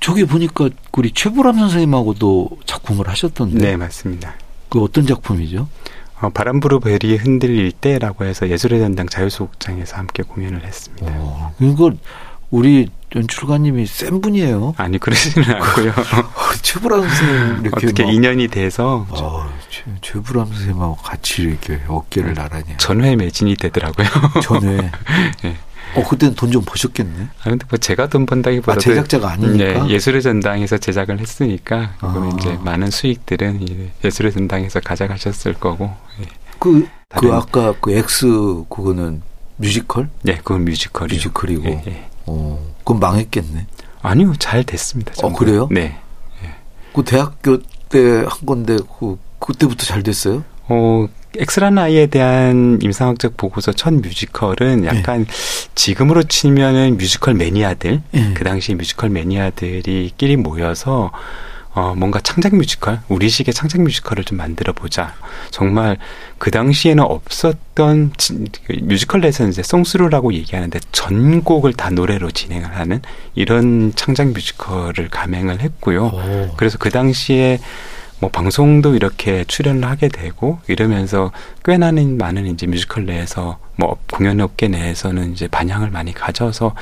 저기 0.00 0.24
보니까 0.24 0.70
우리 0.92 1.12
최불암 1.12 1.58
선생님하고도 1.58 2.58
작품을 2.66 3.08
하셨던데 3.08 3.58
네, 3.58 3.76
맞습니다. 3.76 4.34
그 4.70 4.82
어떤 4.82 5.06
작품이죠? 5.06 5.68
어, 6.20 6.30
바람 6.30 6.60
부르 6.60 6.80
벨이 6.80 7.16
흔들릴 7.16 7.72
때라고 7.72 8.24
해서 8.24 8.48
예술의 8.48 8.80
전당 8.80 9.06
자유소극장에서 9.08 9.96
함께 9.96 10.22
공연을 10.22 10.64
했습니다. 10.64 11.12
어, 11.16 11.54
이거 11.60 11.92
우리 12.54 12.88
연출가님이 13.16 13.84
센 13.86 14.20
분이에요. 14.20 14.74
아니 14.76 14.98
그러지는 14.98 15.56
않고요. 15.56 15.92
최불암 16.62 17.00
선생님 17.08 17.66
이렇게 17.66 17.86
어떻게 17.86 18.04
막, 18.04 18.12
인연이 18.12 18.46
돼서 18.46 19.06
어, 19.10 19.52
최, 19.68 19.82
최불암 20.00 20.46
선생님하고 20.46 20.94
같이 20.96 21.42
이렇게 21.42 21.80
어깨를 21.88 22.34
나란히 22.34 22.66
전회 22.78 23.16
매진이 23.16 23.56
되더라고요. 23.56 24.06
전에 24.42 24.90
예. 25.44 25.56
어 25.98 26.08
그때는 26.08 26.36
돈 26.36 26.52
좀 26.52 26.62
버셨겠네. 26.64 27.28
아 27.40 27.50
근데 27.50 27.66
뭐 27.68 27.76
제가 27.76 28.08
돈 28.08 28.24
번다기보다 28.24 28.72
아 28.72 28.76
제작자가 28.78 29.32
아니니까. 29.32 29.84
네, 29.84 29.88
예술의 29.88 30.22
전당에서 30.22 30.78
제작을 30.78 31.18
했으니까 31.18 31.94
그거는 31.98 32.32
아. 32.32 32.36
이제 32.38 32.58
많은 32.62 32.90
수익들은 32.90 33.62
이 33.62 33.90
예술의 34.04 34.32
전당에서 34.32 34.78
가져가셨을 34.78 35.54
거고. 35.54 35.92
예. 36.20 36.26
그, 36.60 36.86
그 37.16 37.32
아까 37.32 37.74
그 37.80 37.92
X 37.92 38.26
그거는 38.68 39.22
뮤지컬? 39.56 40.08
네, 40.22 40.36
그건 40.36 40.64
뮤지컬이요. 40.64 41.16
뮤지컬이고. 41.16 41.64
예, 41.66 41.82
예. 41.86 42.13
어, 42.26 42.58
그건 42.78 43.00
망했겠네. 43.00 43.66
아니요, 44.02 44.34
잘 44.38 44.64
됐습니다. 44.64 45.12
어, 45.12 45.14
전부. 45.14 45.38
그래요? 45.38 45.68
네. 45.70 45.98
그 46.92 47.02
대학교 47.04 47.58
때 47.88 47.98
한 47.98 48.46
건데 48.46 48.76
그 48.98 49.18
그때부터 49.38 49.84
잘 49.84 50.02
됐어요? 50.02 50.44
어, 50.68 51.06
엑스란 51.36 51.76
아이에 51.78 52.06
대한 52.06 52.78
임상학적 52.80 53.36
보고서 53.36 53.72
첫 53.72 53.92
뮤지컬은 53.94 54.84
약간 54.84 55.26
지금으로 55.74 56.22
치면은 56.24 56.96
뮤지컬 56.96 57.34
매니아들, 57.34 58.02
예. 58.14 58.34
그 58.34 58.44
당시 58.44 58.74
뮤지컬 58.74 59.10
매니아들이 59.10 60.12
끼리 60.16 60.36
모여서 60.36 61.10
어, 61.74 61.92
뭔가 61.96 62.20
창작 62.20 62.54
뮤지컬, 62.54 63.00
우리식의 63.08 63.52
창작 63.52 63.80
뮤지컬을 63.82 64.22
좀 64.24 64.38
만들어 64.38 64.72
보자. 64.72 65.14
정말 65.50 65.98
그 66.38 66.50
당시에는 66.52 67.02
없었던 67.02 68.12
진- 68.16 68.46
그 68.66 68.74
뮤지컬 68.82 69.20
내에서는 69.20 69.50
이제 69.50 69.62
song-through라고 69.62 70.34
얘기하는데 70.34 70.78
전곡을 70.92 71.72
다 71.72 71.90
노래로 71.90 72.30
진행을 72.30 72.76
하는 72.76 73.02
이런 73.34 73.92
창작 73.96 74.28
뮤지컬을 74.28 75.08
감행을 75.10 75.60
했고요. 75.60 76.06
오. 76.06 76.54
그래서 76.56 76.78
그 76.78 76.90
당시에 76.90 77.58
뭐 78.20 78.30
방송도 78.30 78.94
이렇게 78.94 79.44
출연을 79.44 79.84
하게 79.88 80.06
되고 80.08 80.60
이러면서 80.68 81.32
꽤나 81.64 81.90
많은 81.90 82.46
이제 82.46 82.66
뮤지컬 82.68 83.04
내에서 83.06 83.58
뭐 83.76 83.96
공연 84.12 84.40
업계 84.40 84.68
내에서는 84.68 85.32
이제 85.32 85.48
반향을 85.48 85.90
많이 85.90 86.14
가져서 86.14 86.74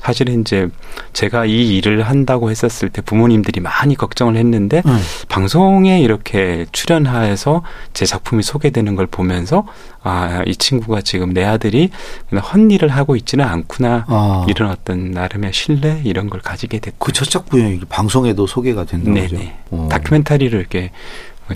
사실은 0.00 0.40
이제 0.40 0.68
제가 1.12 1.44
이 1.44 1.76
일을 1.76 2.02
한다고 2.02 2.50
했었을 2.50 2.88
때 2.88 3.02
부모님들이 3.02 3.60
많이 3.60 3.94
걱정을 3.94 4.36
했는데 4.36 4.82
응. 4.86 4.98
방송에 5.28 6.00
이렇게 6.00 6.66
출연해서 6.72 7.62
제 7.92 8.06
작품이 8.06 8.42
소개되는 8.42 8.96
걸 8.96 9.06
보면서 9.06 9.66
아, 10.02 10.42
이 10.46 10.56
친구가 10.56 11.02
지금 11.02 11.34
내 11.34 11.44
아들이 11.44 11.90
헛일을 12.32 12.88
하고 12.88 13.16
있지는 13.16 13.44
않구나. 13.44 14.06
아. 14.08 14.46
이런 14.48 14.70
어떤 14.70 15.10
나름의 15.10 15.52
신뢰 15.52 16.00
이런 16.04 16.30
걸 16.30 16.40
가지게 16.40 16.78
됐고. 16.78 17.04
그첫 17.04 17.28
작품이 17.28 17.80
방송에도 17.88 18.46
소개가 18.46 18.84
된다고 18.84 19.14
네네. 19.14 19.28
그죠? 19.28 19.42
어. 19.70 19.88
다큐멘터리로 19.90 20.58
이렇게 20.58 20.90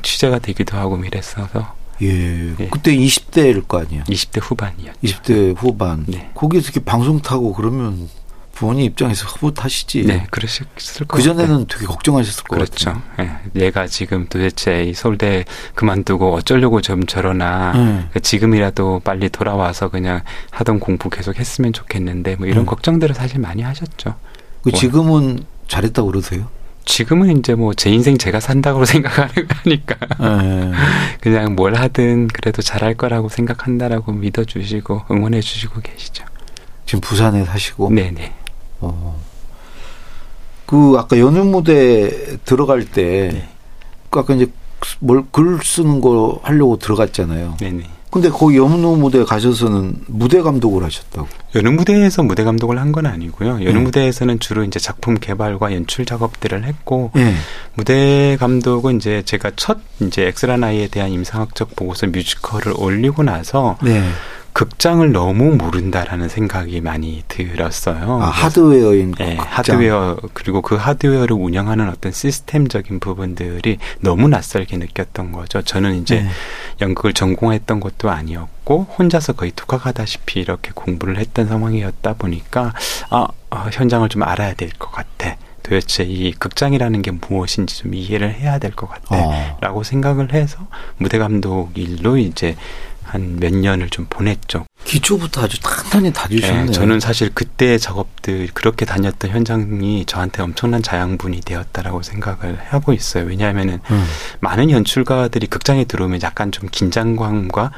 취재가 0.03 0.41
되기도 0.41 0.77
하고 0.77 1.03
이랬어서 1.03 1.75
예. 2.03 2.55
예. 2.59 2.69
그때 2.69 2.95
20대일 2.95 3.67
거 3.67 3.79
아니야. 3.79 4.05
20대 4.05 4.41
후반이었죠. 4.43 4.99
20대 5.03 5.57
후반. 5.57 6.05
네. 6.07 6.31
거기서 6.35 6.65
이렇게 6.65 6.81
방송 6.81 7.21
타고 7.21 7.53
그러면 7.53 8.09
부모님 8.55 8.85
입장에서 8.87 9.27
흐뭇하시지. 9.27 10.05
네, 10.07 10.27
그러셨을 10.31 11.07
것 11.07 11.17
그. 11.17 11.23
전에는 11.23 11.67
되게 11.69 11.87
걱정하셨을 11.87 12.45
것 12.45 12.57
그렇죠. 12.57 12.93
같아요. 13.17 13.37
예. 13.57 13.61
얘가 13.67 13.87
지금 13.87 14.27
도대체 14.29 14.85
이 14.85 14.95
서울대 14.95 15.45
그만두고 15.75 16.35
어쩌려고 16.35 16.81
좀 16.81 17.05
저러나 17.07 17.73
네. 17.73 18.09
그 18.13 18.21
지금이라도 18.21 19.01
빨리 19.05 19.29
돌아와서 19.29 19.89
그냥 19.89 20.23
하던 20.51 20.79
공부 20.81 21.11
계속 21.11 21.39
했으면 21.39 21.73
좋겠는데 21.73 22.37
뭐 22.37 22.47
이런 22.47 22.61
음. 22.61 22.67
걱정들을 22.67 23.15
사실 23.15 23.41
많이 23.41 23.63
하셨죠. 23.63 24.15
그 24.63 24.73
지금은 24.73 25.41
잘했다고 25.69 26.09
그러세요? 26.11 26.49
지금은 26.87 27.39
이제 27.39 27.55
뭐 27.55 27.73
제 27.75 27.91
인생 27.91 28.17
제가 28.19 28.41
산다고 28.41 28.85
생각하는 28.87 29.33
거니까 29.49 29.97
예. 30.23 30.73
그냥 31.21 31.55
뭘 31.55 31.75
하든 31.75 32.29
그래도 32.29 32.63
잘할 32.63 32.95
거라고 32.95 33.29
생각한다라고 33.29 34.13
믿어주시고 34.13 35.05
응원해 35.11 35.41
주시고 35.41 35.81
계시죠. 35.81 36.25
지금 36.87 37.01
부산에 37.01 37.45
사시고. 37.45 37.91
네네. 37.91 38.35
어. 38.93 39.21
그 40.67 40.97
아까 40.99 41.19
연휴 41.19 41.45
무대 41.45 42.39
들어갈 42.45 42.85
때, 42.85 43.31
네. 43.33 43.49
그 44.11 44.21
아까 44.21 44.35
이제 44.35 44.51
뭘 45.01 45.25
글 45.31 45.59
쓰는 45.63 46.01
거 46.01 46.41
하려고 46.43 46.79
들어갔잖아요. 46.79 47.57
네네. 47.59 47.85
근데 48.11 48.29
거기 48.31 48.59
연휴 48.59 48.97
무대 48.97 49.25
가셔서는 49.25 50.05
무대 50.07 50.41
감독을 50.41 50.85
하셨다고. 50.85 51.27
여느 51.57 51.69
무대에서 51.69 52.23
무대 52.23 52.45
감독을 52.45 52.79
한 52.79 52.93
건 52.93 53.07
아니고요. 53.07 53.65
여느 53.65 53.77
네. 53.77 53.85
무대에서는 53.85 54.39
주로 54.39 54.63
이제 54.63 54.79
작품 54.79 55.15
개발과 55.19 55.75
연출 55.75 56.05
작업들을 56.07 56.63
했고 56.65 57.11
예. 57.17 57.35
무대 57.75 58.37
감독은 58.39 58.97
이제 58.99 59.23
제가 59.25 59.51
첫 59.57 59.79
이제 60.01 60.29
엑스라나이에 60.29 60.89
대한 60.89 61.11
임상학적 61.11 61.75
보고서 61.75 62.07
뮤지컬을 62.07 62.75
올리고 62.77 63.25
나서 63.25 63.77
네. 63.83 64.09
극장을 64.55 65.11
너무 65.11 65.57
모른다라는 65.57 66.29
생각이 66.29 66.81
많이 66.81 67.25
들었어요. 67.27 68.23
아, 68.23 68.27
하드웨어인 68.27 69.13
네, 69.19 69.35
극장. 69.37 69.47
하드웨어 69.51 70.17
그리고 70.33 70.63
그 70.63 70.77
하드웨어를 70.77 71.35
운영하는 71.37 71.89
어떤 71.89 72.13
시스템적인 72.13 73.01
부분들이 73.01 73.79
너무 73.99 74.29
낯설게 74.29 74.77
느꼈던 74.77 75.33
거죠. 75.33 75.61
저는 75.63 75.97
이제 76.01 76.21
네. 76.23 76.29
연극을 76.81 77.13
전공했던 77.15 77.81
것도 77.81 78.11
아니었고 78.11 78.87
혼자서 78.97 79.33
거의 79.33 79.51
독학하다시피 79.57 80.39
이렇게 80.41 80.71
공부를 80.73 81.19
했던 81.19 81.49
상황이었다 81.49 82.15
보니까 82.15 82.73
아, 83.11 83.27
아, 83.51 83.69
현장을 83.73 84.09
좀 84.09 84.23
알아야 84.23 84.55
될 84.55 84.71
것 84.79 84.93
같아. 84.93 85.37
도대체 85.65 86.05
이 86.05 86.31
극장이라는 86.33 87.03
게 87.03 87.11
무엇인지 87.11 87.79
좀 87.79 87.95
이해를 87.95 88.35
해야 88.35 88.59
될 88.59 88.71
것 88.73 88.87
같아. 88.89 89.17
어. 89.17 89.57
라고 89.61 89.83
생각을 89.83 90.33
해서 90.33 90.59
무대 90.99 91.19
감독 91.19 91.71
일로 91.77 92.19
이제 92.19 92.55
한 93.05 93.37
몇 93.39 93.55
년을 93.55 93.91
좀 93.91 94.07
보냈죠. 94.09 94.65
기초부터 94.85 95.43
아주 95.43 95.61
탄탄히 95.61 96.13
다지셨네요. 96.13 96.67
예, 96.69 96.73
저는 96.73 97.01
사실 97.01 97.31
그때 97.33 97.79
작업들 97.79 98.49
그렇게 98.55 98.85
다녔던 98.85 99.31
현장이 99.31 100.05
저한테 100.07 100.43
엄청난 100.43 100.83
자양분이 100.83 101.41
되었다라고 101.41 102.03
생각을 102.03 102.59
하고 102.69 102.93
있어요. 102.93 103.25
왜냐하면은 103.25 103.81
음. 103.91 104.05
많은 104.41 104.71
연출가들이 104.71 105.47
극장에 105.47 105.85
들어오면 105.85 106.21
약간 106.23 106.53
좀 106.53 106.69
긴장감과 106.71 107.73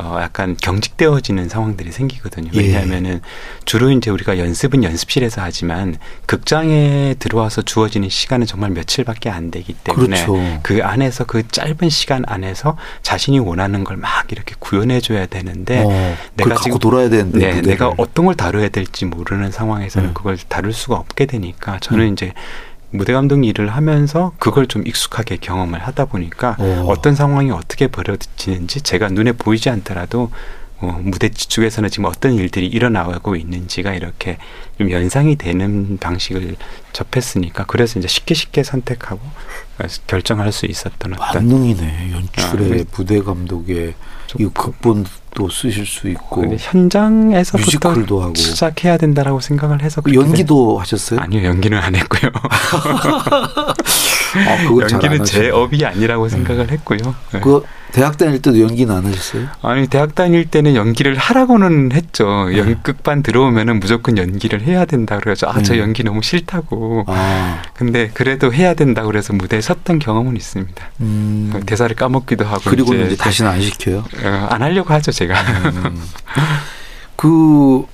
어, 0.00 0.18
약간 0.20 0.56
경직되어지는 0.60 1.48
상황들이 1.48 1.92
생기거든요. 1.92 2.50
예. 2.54 2.58
왜냐하면은 2.58 3.20
주로 3.64 3.90
이제 3.90 4.10
우리가 4.10 4.38
연습은 4.38 4.82
연습실에서 4.84 5.40
하지만 5.42 5.96
극장에 6.26 7.14
들어와서 7.18 7.62
주어지는 7.62 8.08
시간은 8.08 8.46
정말 8.46 8.70
며칠밖에 8.70 9.30
안 9.30 9.50
되기 9.50 9.72
때문에 9.72 10.24
그렇죠. 10.24 10.60
그 10.62 10.80
안에서 10.82 11.24
그 11.24 11.46
짧은 11.48 11.88
시간 11.88 12.24
안에서 12.26 12.76
자신이 13.02 13.38
원하는 13.38 13.82
걸 13.82 13.94
막 13.94 14.30
이렇게 14.32 14.54
구현해 14.58 15.00
줘야 15.00 15.24
되는데 15.26 15.82
어, 15.86 16.16
내가 16.34 16.56
지금- 16.56 16.78
돌아야 16.78 17.08
되는데. 17.08 17.38
네. 17.38 17.62
내가 17.62 17.94
어떤 17.96 18.26
걸 18.26 18.34
다뤄야 18.34 18.68
될지 18.68 19.04
모르는 19.04 19.50
상황에서는 19.52 20.08
음. 20.10 20.14
그걸 20.14 20.36
다룰 20.48 20.72
수가 20.72 20.96
없게 20.96 21.24
되니까 21.26 21.78
저는 21.80 22.08
음. 22.08 22.12
이제 22.12 22.32
무대 22.94 23.12
감독 23.12 23.44
일을 23.44 23.70
하면서 23.70 24.32
그걸 24.38 24.66
좀 24.66 24.86
익숙하게 24.86 25.38
경험을 25.38 25.80
하다 25.80 26.06
보니까 26.06 26.56
어. 26.58 26.84
어떤 26.88 27.14
상황이 27.14 27.50
어떻게 27.50 27.88
벌어지는지 27.88 28.82
제가 28.82 29.08
눈에 29.08 29.32
보이지 29.32 29.68
않더라도 29.68 30.30
어, 30.78 31.00
무대 31.02 31.28
쪽에서는 31.28 31.88
지금 31.88 32.04
어떤 32.04 32.34
일들이 32.34 32.66
일어나고 32.66 33.36
있는지가 33.36 33.94
이렇게 33.94 34.38
좀 34.78 34.90
연상이 34.90 35.36
되는 35.36 35.98
방식을 35.98 36.56
접했으니까 36.92 37.64
그래서 37.66 37.98
이제 37.98 38.06
쉽게 38.06 38.34
쉽게 38.34 38.62
선택하고 38.62 39.20
어, 39.20 39.86
결정할 40.06 40.52
수 40.52 40.66
있었던 40.66 41.14
어떤 41.14 41.48
만능이네. 41.48 42.12
연출에 42.12 42.64
아, 42.64 42.76
네. 42.76 42.84
무대 42.96 43.20
감독에 43.20 43.94
이 44.38 44.48
극본 44.52 45.06
도 45.34 45.50
쓰실 45.50 45.84
수 45.84 46.08
있고 46.08 46.42
근데 46.42 46.56
현장에서부터 46.58 47.64
뮤지컬도 47.64 48.22
하고 48.22 48.34
시작해야 48.36 48.96
된다라고 48.96 49.40
생각을 49.40 49.82
해서 49.82 50.00
그 50.00 50.14
연기도 50.14 50.78
하셨어요? 50.78 51.20
아니요, 51.20 51.44
연기는 51.44 51.76
안 51.76 51.94
했고요. 51.96 52.30
아, 54.40 54.56
그거 54.68 54.86
잘안 54.86 55.04
연기는 55.04 55.24
제. 55.24 55.50
업이 55.50 55.84
아니라고 55.84 56.28
생각을 56.28 56.70
했고요. 56.70 57.14
네. 57.32 57.40
그 57.40 57.62
대학 57.92 58.18
다닐 58.18 58.42
때도 58.42 58.60
연기는 58.60 58.92
안 58.92 59.06
하셨어요? 59.06 59.46
아니 59.62 59.86
대학 59.86 60.14
다닐 60.16 60.46
때는 60.46 60.74
연기를 60.74 61.16
하라고는 61.16 61.92
했죠. 61.92 62.48
네. 62.48 62.58
연극반 62.58 63.22
들어오면은 63.22 63.78
무조건 63.78 64.18
연기를 64.18 64.62
해야 64.62 64.84
된다 64.84 65.20
그래서 65.22 65.48
아저 65.48 65.74
네. 65.74 65.80
연기 65.80 66.02
너무 66.02 66.20
싫다고. 66.20 67.04
아, 67.06 67.62
근데 67.74 68.10
그래도 68.12 68.52
해야 68.52 68.74
된다 68.74 69.04
그래서 69.04 69.32
무대에 69.32 69.60
섰던 69.60 70.00
경험은 70.00 70.36
있습니다. 70.36 70.90
음. 71.00 71.62
대사를 71.66 71.94
까먹기도 71.94 72.44
하고 72.44 72.62
그리고는 72.64 73.06
이제 73.06 73.16
다시는 73.16 73.50
안 73.50 73.60
시켜요. 73.60 73.98
어, 74.24 74.46
안 74.50 74.62
하려고 74.62 74.92
하죠 74.92 75.12
제가. 75.12 75.40
음. 75.40 76.02
그 77.16 77.86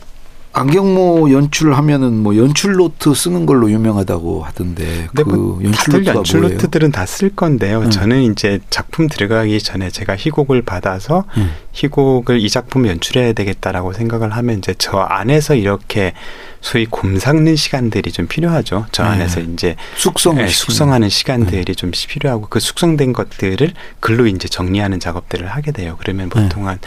안경모 0.52 1.30
연출을 1.30 1.76
하면은 1.78 2.14
뭐 2.22 2.36
연출 2.36 2.74
노트 2.74 3.14
쓰는 3.14 3.46
걸로 3.46 3.70
유명하다고 3.70 4.42
하던데 4.42 5.06
근데 5.14 5.22
그 5.22 5.30
뭐 5.36 5.60
연출 5.62 6.04
다들 6.04 6.14
연출? 6.16 6.40
노트들은 6.40 6.90
다 6.92 7.04
쓸 7.06 7.30
건데요. 7.34 7.80
음. 7.82 7.90
저는 7.90 8.22
이제 8.32 8.60
작품 8.70 9.08
들어가기 9.08 9.60
전에 9.60 9.90
제가 9.90 10.16
희곡을 10.16 10.62
받아서 10.62 11.24
음. 11.36 11.50
희곡을 11.72 12.40
이 12.40 12.50
작품 12.50 12.86
연출해야 12.86 13.32
되겠다라고 13.32 13.92
생각을 13.92 14.32
하면 14.32 14.58
이제 14.58 14.74
저 14.76 14.98
안에서 14.98 15.54
이렇게 15.54 16.12
소위 16.60 16.84
곰 16.84 17.18
삭는 17.18 17.56
시간들이 17.56 18.12
좀 18.12 18.26
필요하죠. 18.26 18.86
저 18.92 19.02
네. 19.04 19.10
안에서 19.10 19.40
이제 19.40 19.76
숙성을 19.96 20.42
예, 20.42 20.48
시키는. 20.48 20.52
숙성하는 20.66 21.08
시간들이 21.08 21.74
좀 21.74 21.90
필요하고 21.92 22.48
그 22.50 22.60
숙성된 22.60 23.12
것들을 23.12 23.72
글로 24.00 24.26
이제 24.26 24.48
정리하는 24.48 25.00
작업들을 25.00 25.46
하게 25.46 25.72
돼요. 25.72 25.96
그러면 26.00 26.28
네. 26.28 26.42
보통 26.42 26.66
한 26.68 26.78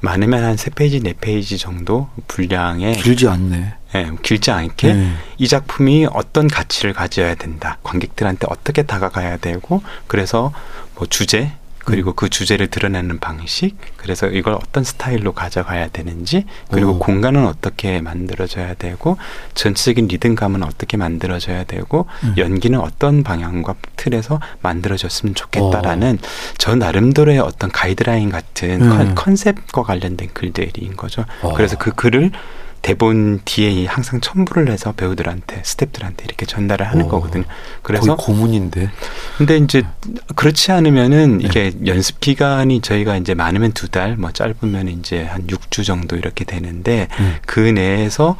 많으면 0.00 0.44
한 0.44 0.56
세 0.56 0.70
페이지 0.70 1.00
네 1.00 1.14
페이지 1.18 1.56
정도 1.58 2.08
분량의 2.28 2.96
길지 2.96 3.28
않네. 3.28 3.74
예, 3.94 4.10
길지 4.22 4.50
않게 4.50 4.92
네. 4.92 5.12
이 5.38 5.46
작품이 5.48 6.08
어떤 6.12 6.48
가치를 6.48 6.92
가져야 6.92 7.34
된다. 7.34 7.78
관객들한테 7.82 8.46
어떻게 8.50 8.82
다가가야 8.82 9.36
되고 9.38 9.82
그래서 10.06 10.52
뭐 10.96 11.06
주제 11.08 11.52
그리고 11.84 12.14
그 12.14 12.28
주제를 12.28 12.68
드러내는 12.68 13.18
방식, 13.18 13.76
그래서 13.96 14.26
이걸 14.26 14.54
어떤 14.54 14.84
스타일로 14.84 15.32
가져가야 15.32 15.88
되는지, 15.88 16.44
그리고 16.70 16.92
오. 16.92 16.98
공간은 16.98 17.46
어떻게 17.46 18.00
만들어져야 18.00 18.74
되고, 18.74 19.16
전체적인 19.54 20.08
리듬감은 20.08 20.62
어떻게 20.62 20.96
만들어져야 20.96 21.64
되고, 21.64 22.06
음. 22.24 22.34
연기는 22.38 22.78
어떤 22.80 23.22
방향과 23.22 23.74
틀에서 23.96 24.40
만들어졌으면 24.62 25.34
좋겠다라는 25.34 26.18
저 26.58 26.74
나름대로의 26.74 27.38
어떤 27.38 27.70
가이드라인 27.70 28.30
같은 28.30 28.82
음. 28.82 28.88
컨- 28.88 29.14
컨셉과 29.14 29.82
관련된 29.82 30.30
글들인 30.32 30.96
거죠. 30.96 31.24
어. 31.42 31.52
그래서 31.54 31.76
그 31.76 31.90
글을 31.92 32.30
대본 32.84 33.40
뒤에 33.46 33.86
항상 33.86 34.20
첨부를 34.20 34.70
해서 34.70 34.92
배우들한테 34.92 35.62
스탭들한테 35.62 36.24
이렇게 36.24 36.44
전달을 36.44 36.86
하는 36.86 37.06
오. 37.06 37.08
거거든요. 37.08 37.44
거의 37.44 37.54
그래서 37.82 38.14
고문인데. 38.14 38.90
근데 39.38 39.56
이제 39.56 39.82
그렇지 40.36 40.70
않으면은 40.70 41.38
네. 41.38 41.46
이게 41.46 41.72
연습 41.86 42.20
기간이 42.20 42.82
저희가 42.82 43.16
이제 43.16 43.32
많으면 43.32 43.72
두 43.72 43.88
달, 43.88 44.18
뭐 44.18 44.32
짧으면 44.32 44.88
이제 44.88 45.24
한 45.24 45.46
6주 45.46 45.86
정도 45.86 46.16
이렇게 46.16 46.44
되는데 46.44 47.08
음. 47.20 47.36
그 47.46 47.58
내에서 47.58 48.36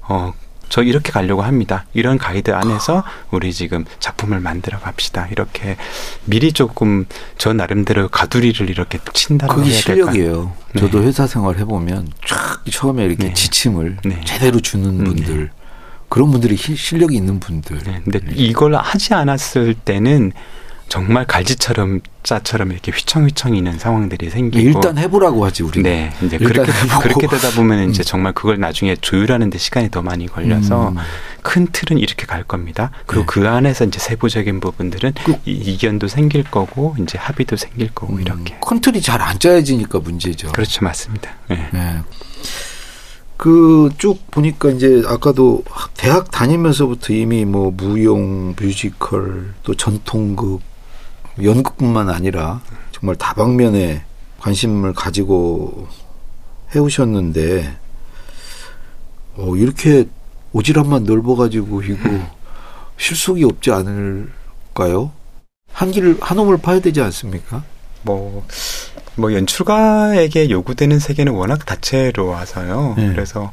어, 0.00 0.32
저 0.72 0.82
이렇게 0.82 1.12
가려고 1.12 1.42
합니다. 1.42 1.84
이런 1.92 2.16
가이드 2.16 2.50
안에서 2.50 3.04
우리 3.30 3.52
지금 3.52 3.84
작품을 4.00 4.40
만들어 4.40 4.78
갑시다. 4.80 5.28
이렇게 5.30 5.76
미리 6.24 6.50
조금 6.50 7.04
저 7.36 7.52
나름대로 7.52 8.08
가두리를 8.08 8.70
이렇게 8.70 8.98
친다고 9.12 9.56
그게? 9.56 9.68
실력이에요. 9.68 10.54
네. 10.72 10.80
저도 10.80 11.02
회사 11.02 11.26
생활 11.26 11.58
해보면 11.58 12.08
쫙 12.26 12.62
처음에 12.70 13.04
이렇게 13.04 13.24
네. 13.28 13.34
지침을 13.34 13.98
네. 14.06 14.22
제대로 14.24 14.60
주는 14.60 14.88
음, 15.00 15.04
분들 15.04 15.50
그런 16.08 16.30
분들이 16.30 16.54
히- 16.54 16.74
실력이 16.74 17.16
있는 17.16 17.38
분들. 17.38 17.78
네, 17.84 18.00
근데 18.02 18.20
이걸 18.34 18.74
하지 18.74 19.12
않았을 19.12 19.74
때는 19.74 20.32
정말 20.92 21.24
갈지처럼 21.26 22.00
짜처럼 22.22 22.70
이렇게 22.70 22.92
휘청휘청이는 22.92 23.78
상황들이 23.78 24.28
생기고 24.28 24.62
일단 24.62 24.98
해보라고 24.98 25.42
하지 25.46 25.62
우리. 25.62 25.82
네, 25.82 26.12
이제 26.22 26.36
그렇게 26.36 26.70
해보고. 26.70 27.00
그렇게 27.00 27.26
되다 27.28 27.48
보면 27.52 27.88
이제 27.88 28.02
음. 28.02 28.04
정말 28.04 28.34
그걸 28.34 28.60
나중에 28.60 28.94
조율하는데 28.96 29.56
시간이 29.56 29.90
더 29.90 30.02
많이 30.02 30.26
걸려서 30.26 30.90
음. 30.90 30.96
큰 31.40 31.66
틀은 31.72 31.96
이렇게 31.98 32.26
갈 32.26 32.44
겁니다. 32.44 32.90
그리고 33.06 33.22
네. 33.24 33.26
그 33.26 33.48
안에서 33.48 33.86
이제 33.86 33.98
세부적인 33.98 34.60
부분들은 34.60 35.14
그- 35.24 35.32
이, 35.46 35.52
이견도 35.52 36.08
생길 36.08 36.44
거고 36.44 36.94
이제 37.00 37.16
합의도 37.16 37.56
생길 37.56 37.88
거고 37.94 38.12
음, 38.12 38.20
이렇게 38.20 38.54
컨트롤이 38.60 39.00
잘 39.00 39.22
안 39.22 39.38
짜여지니까 39.38 39.98
문제죠. 40.00 40.52
그렇죠, 40.52 40.84
맞습니다. 40.84 41.30
네. 41.48 41.70
네. 41.72 42.00
그쭉 43.38 44.30
보니까 44.30 44.68
이제 44.70 45.02
아까도 45.06 45.64
대학 45.96 46.30
다니면서부터 46.30 47.14
이미 47.14 47.46
뭐 47.46 47.70
무용, 47.74 48.54
뮤지컬, 48.60 49.54
또 49.62 49.74
전통극, 49.74 50.60
연극뿐만 51.40 52.10
아니라 52.10 52.60
정말 52.90 53.16
다방면에 53.16 54.04
관심을 54.38 54.92
가지고 54.92 55.86
해오셨는데 56.74 57.76
어, 59.36 59.56
이렇게 59.56 60.06
오지랖만 60.52 61.04
넓어가지고 61.04 61.82
이거 61.82 62.10
실속이 62.98 63.44
없지 63.44 63.70
않을까요? 63.70 65.10
한 65.72 65.90
길을 65.90 66.18
한 66.20 66.38
홈을 66.38 66.58
파야 66.58 66.80
되지 66.80 67.00
않습니까? 67.00 67.64
뭐, 68.02 68.44
뭐 69.14 69.32
연출가에게 69.32 70.50
요구되는 70.50 70.98
세계는 70.98 71.32
워낙 71.32 71.64
다채로워서요. 71.64 72.94
네. 72.98 73.08
그래서 73.10 73.50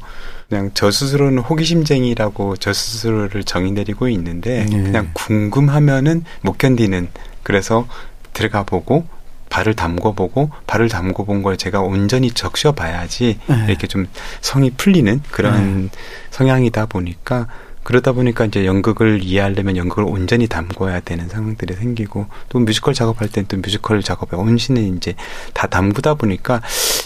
그냥 0.48 0.70
저 0.74 0.90
스스로는 0.90 1.38
호기심쟁이라고 1.38 2.56
저 2.56 2.72
스스로를 2.72 3.44
정의 3.44 3.72
내리고 3.72 4.08
있는데 4.08 4.66
네. 4.66 4.82
그냥 4.82 5.10
궁금하면은 5.14 6.24
못 6.42 6.58
견디는 6.58 7.08
그래서 7.42 7.86
들어가 8.32 8.62
보고 8.62 9.06
발을 9.50 9.74
담궈 9.74 10.14
보고 10.14 10.50
발을 10.66 10.88
담궈 10.88 11.24
본 11.24 11.42
걸 11.42 11.56
제가 11.56 11.80
온전히 11.80 12.30
적셔 12.30 12.72
봐야지 12.72 13.38
네. 13.48 13.64
이렇게 13.68 13.86
좀 13.88 14.06
성이 14.40 14.70
풀리는 14.70 15.20
그런 15.30 15.90
성향이다 16.30 16.86
보니까 16.86 17.48
그러다 17.82 18.12
보니까 18.12 18.44
이제 18.44 18.66
연극을 18.66 19.24
이해하려면 19.24 19.76
연극을 19.76 20.04
온전히 20.04 20.46
담궈야 20.46 21.00
되는 21.00 21.28
상황들이 21.28 21.74
생기고 21.74 22.26
또 22.50 22.58
뮤지컬 22.60 22.92
작업할 22.94 23.28
땐 23.28 23.46
또 23.48 23.56
뮤지컬 23.56 24.02
작업에 24.02 24.36
온신을 24.36 24.82
이제 24.96 25.14
다 25.54 25.66
담그다 25.66 26.14
보니까 26.14 26.60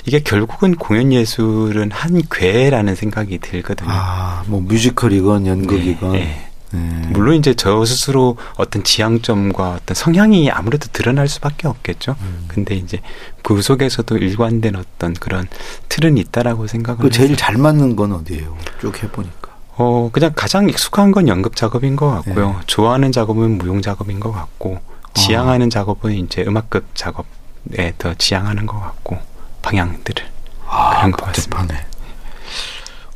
이게 0.05 0.19
결국은 0.19 0.75
공연 0.75 1.13
예술은 1.13 1.93
한 1.93 2.21
궤라는 2.31 2.97
생각이 2.97 3.39
들거든요. 3.39 3.89
아, 3.91 4.43
뭐 4.49 4.61
뮤지컬이건 4.61 5.47
연극이건. 5.47 6.13
네, 6.13 6.44
네. 6.75 6.81
네. 6.81 7.09
물론 7.11 7.37
이제 7.37 7.55
저 7.55 7.85
스스로 7.85 8.37
어떤 8.57 8.83
지향점과 8.83 9.79
어떤 9.83 9.95
성향이 9.95 10.51
아무래도 10.51 10.89
드러날 10.93 11.29
수밖에 11.29 11.69
없겠죠. 11.69 12.17
음. 12.21 12.45
근데 12.49 12.75
이제 12.75 13.01
그 13.43 13.63
속에서도 13.63 14.17
일관된 14.17 14.77
어떤 14.77 15.15
그런 15.15 15.47
틀은 15.89 16.19
있다라고 16.19 16.67
생각을 16.67 17.03
그 17.03 17.11
제일 17.11 17.31
해서 17.31 17.39
잘 17.39 17.57
맞는 17.57 17.97
건 17.97 18.13
어디예요? 18.13 18.57
쭉 18.81 19.03
해보니까. 19.03 19.55
어 19.77 20.09
그냥 20.13 20.33
가장 20.35 20.69
익숙한 20.69 21.11
건 21.11 21.29
연극 21.29 21.57
작업인 21.57 21.97
것 21.97 22.09
같고요. 22.11 22.49
네. 22.51 22.57
좋아하는 22.67 23.13
작업은 23.13 23.59
무용 23.59 23.83
작업인 23.83 24.21
것 24.21 24.33
같고 24.33 24.81
지향하는 25.15 25.71
작업은 25.71 26.13
이제 26.13 26.45
음악극 26.47 26.87
작업에 26.95 27.95
더 27.99 28.15
지향하는 28.15 28.67
것 28.67 28.81
같고 28.81 29.19
방향들을 29.63 30.25
아, 30.67 30.97
그런 30.97 31.11
것 31.13 31.25
같습니다. 31.27 31.77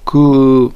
그 0.04 0.70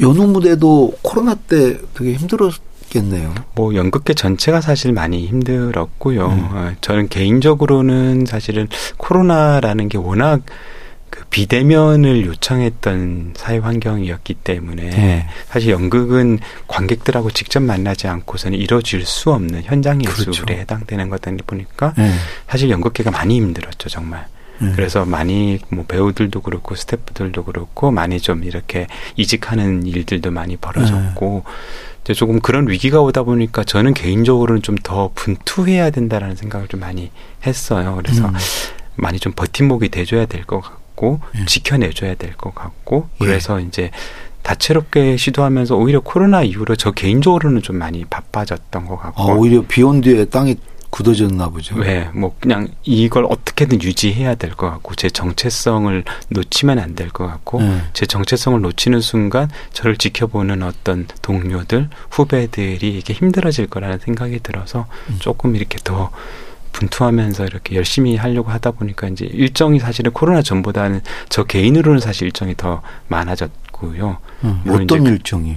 연우 0.00 0.26
무대도 0.26 0.98
코로나 1.02 1.34
때 1.34 1.78
되게 1.94 2.14
힘들었겠네요. 2.14 3.34
뭐 3.54 3.74
연극계 3.74 4.14
전체가 4.14 4.60
사실 4.60 4.92
많이 4.92 5.26
힘들었고요. 5.26 6.26
음. 6.26 6.48
어, 6.52 6.72
저는 6.80 7.08
개인적으로는 7.08 8.26
사실은 8.26 8.68
코로나라는 8.96 9.88
게 9.88 9.98
워낙 9.98 10.42
그 11.14 11.22
비대면을 11.30 12.26
요청했던 12.26 13.34
사회 13.36 13.58
환경이었기 13.58 14.34
때문에 14.34 14.90
네. 14.90 15.28
사실 15.48 15.70
연극은 15.70 16.40
관객들하고 16.66 17.30
직접 17.30 17.62
만나지 17.62 18.08
않고서는 18.08 18.58
이루어질 18.58 19.06
수 19.06 19.32
없는 19.32 19.62
현장 19.62 20.04
예술에 20.04 20.24
그렇죠. 20.24 20.44
해당되는 20.48 21.08
거다 21.10 21.30
보니까 21.46 21.94
네. 21.96 22.10
사실 22.48 22.68
연극계가 22.68 23.12
많이 23.12 23.36
힘들었죠 23.36 23.88
정말. 23.88 24.26
네. 24.60 24.72
그래서 24.76 25.04
많이 25.04 25.58
뭐 25.68 25.84
배우들도 25.86 26.40
그렇고 26.42 26.74
스태프들도 26.74 27.44
그렇고 27.44 27.90
많이 27.90 28.20
좀 28.20 28.44
이렇게 28.44 28.86
이직하는 29.16 29.86
일들도 29.86 30.30
많이 30.30 30.56
벌어졌고 30.56 31.44
이제 32.04 32.14
조금 32.14 32.40
그런 32.40 32.68
위기가 32.68 33.00
오다 33.00 33.22
보니까 33.24 33.64
저는 33.64 33.94
개인적으로는 33.94 34.62
좀 34.62 34.76
더 34.82 35.10
분투해야 35.14 35.90
된다라는 35.90 36.36
생각을 36.36 36.68
좀 36.68 36.80
많이 36.80 37.10
했어요. 37.46 37.94
그래서 37.96 38.26
음. 38.28 38.34
많이 38.96 39.18
좀 39.18 39.32
버팀목이 39.32 39.88
돼줘야 39.88 40.26
될 40.26 40.44
것 40.44 40.60
같고 40.60 41.20
예. 41.38 41.44
지켜내줘야 41.46 42.14
될 42.16 42.34
것 42.36 42.54
같고 42.54 43.08
예. 43.20 43.24
그래서 43.24 43.58
이제 43.60 43.90
다채롭게 44.42 45.16
시도하면서 45.16 45.74
오히려 45.76 46.00
코로나 46.00 46.42
이후로 46.42 46.76
저 46.76 46.90
개인적으로는 46.92 47.62
좀 47.62 47.76
많이 47.76 48.04
바빠졌던 48.04 48.84
것 48.86 48.96
같고 48.98 49.22
아, 49.22 49.34
오히려 49.34 49.62
비온 49.66 50.02
뒤에 50.02 50.26
땅이 50.26 50.56
굳어졌나 50.94 51.48
보죠. 51.48 51.76
네, 51.80 52.08
뭐 52.14 52.36
그냥 52.38 52.68
이걸 52.84 53.24
어떻게든 53.28 53.82
유지해야 53.82 54.36
될 54.36 54.54
것 54.54 54.70
같고 54.70 54.94
제 54.94 55.10
정체성을 55.10 56.04
놓치면 56.28 56.78
안 56.78 56.94
될 56.94 57.08
것 57.08 57.26
같고 57.26 57.60
네. 57.60 57.80
제 57.94 58.06
정체성을 58.06 58.60
놓치는 58.60 59.00
순간 59.00 59.50
저를 59.72 59.96
지켜보는 59.96 60.62
어떤 60.62 61.08
동료들, 61.20 61.88
후배들이 62.10 62.96
이게 62.98 63.12
힘들어질 63.12 63.66
거라는 63.66 63.98
생각이 63.98 64.38
들어서 64.40 64.86
음. 65.08 65.16
조금 65.18 65.56
이렇게 65.56 65.78
더 65.82 66.12
분투하면서 66.70 67.46
이렇게 67.46 67.74
열심히 67.74 68.14
하려고 68.16 68.52
하다 68.52 68.70
보니까 68.72 69.08
이제 69.08 69.24
일정이 69.24 69.80
사실은 69.80 70.12
코로나 70.12 70.42
전보다는 70.42 71.00
저 71.28 71.42
개인으로는 71.42 71.98
사실 71.98 72.26
일정이 72.26 72.54
더 72.56 72.82
많아졌고요. 73.08 74.18
음, 74.44 74.62
어떤 74.68 74.86
그 75.04 75.10
일정이? 75.10 75.56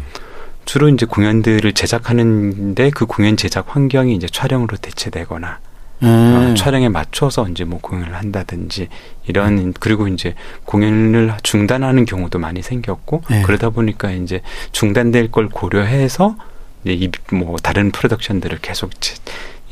주로 0.67 0.89
이제 0.89 1.05
공연들을 1.05 1.71
제작하는데 1.73 2.89
그 2.91 3.05
공연 3.05 3.37
제작 3.37 3.73
환경이 3.73 4.13
이제 4.13 4.27
촬영으로 4.27 4.75
대체되거나 4.77 5.59
네. 5.99 6.07
어, 6.09 6.53
촬영에 6.55 6.89
맞춰서 6.89 7.47
이제 7.47 7.63
뭐 7.63 7.79
공연을 7.81 8.13
한다든지 8.13 8.89
이런 9.25 9.57
음. 9.57 9.73
그리고 9.79 10.09
이제 10.09 10.35
공연을 10.65 11.33
중단하는 11.41 12.03
경우도 12.03 12.37
많이 12.37 12.61
생겼고 12.61 13.23
네. 13.29 13.43
그러다 13.43 13.69
보니까 13.69 14.11
이제 14.11 14.41
중단될 14.73 15.31
걸 15.31 15.47
고려해서 15.47 16.35
이제 16.83 17.09
이뭐 17.33 17.55
다른 17.63 17.89
프로덕션들을 17.91 18.59
계속 18.61 18.99
제- 18.99 19.15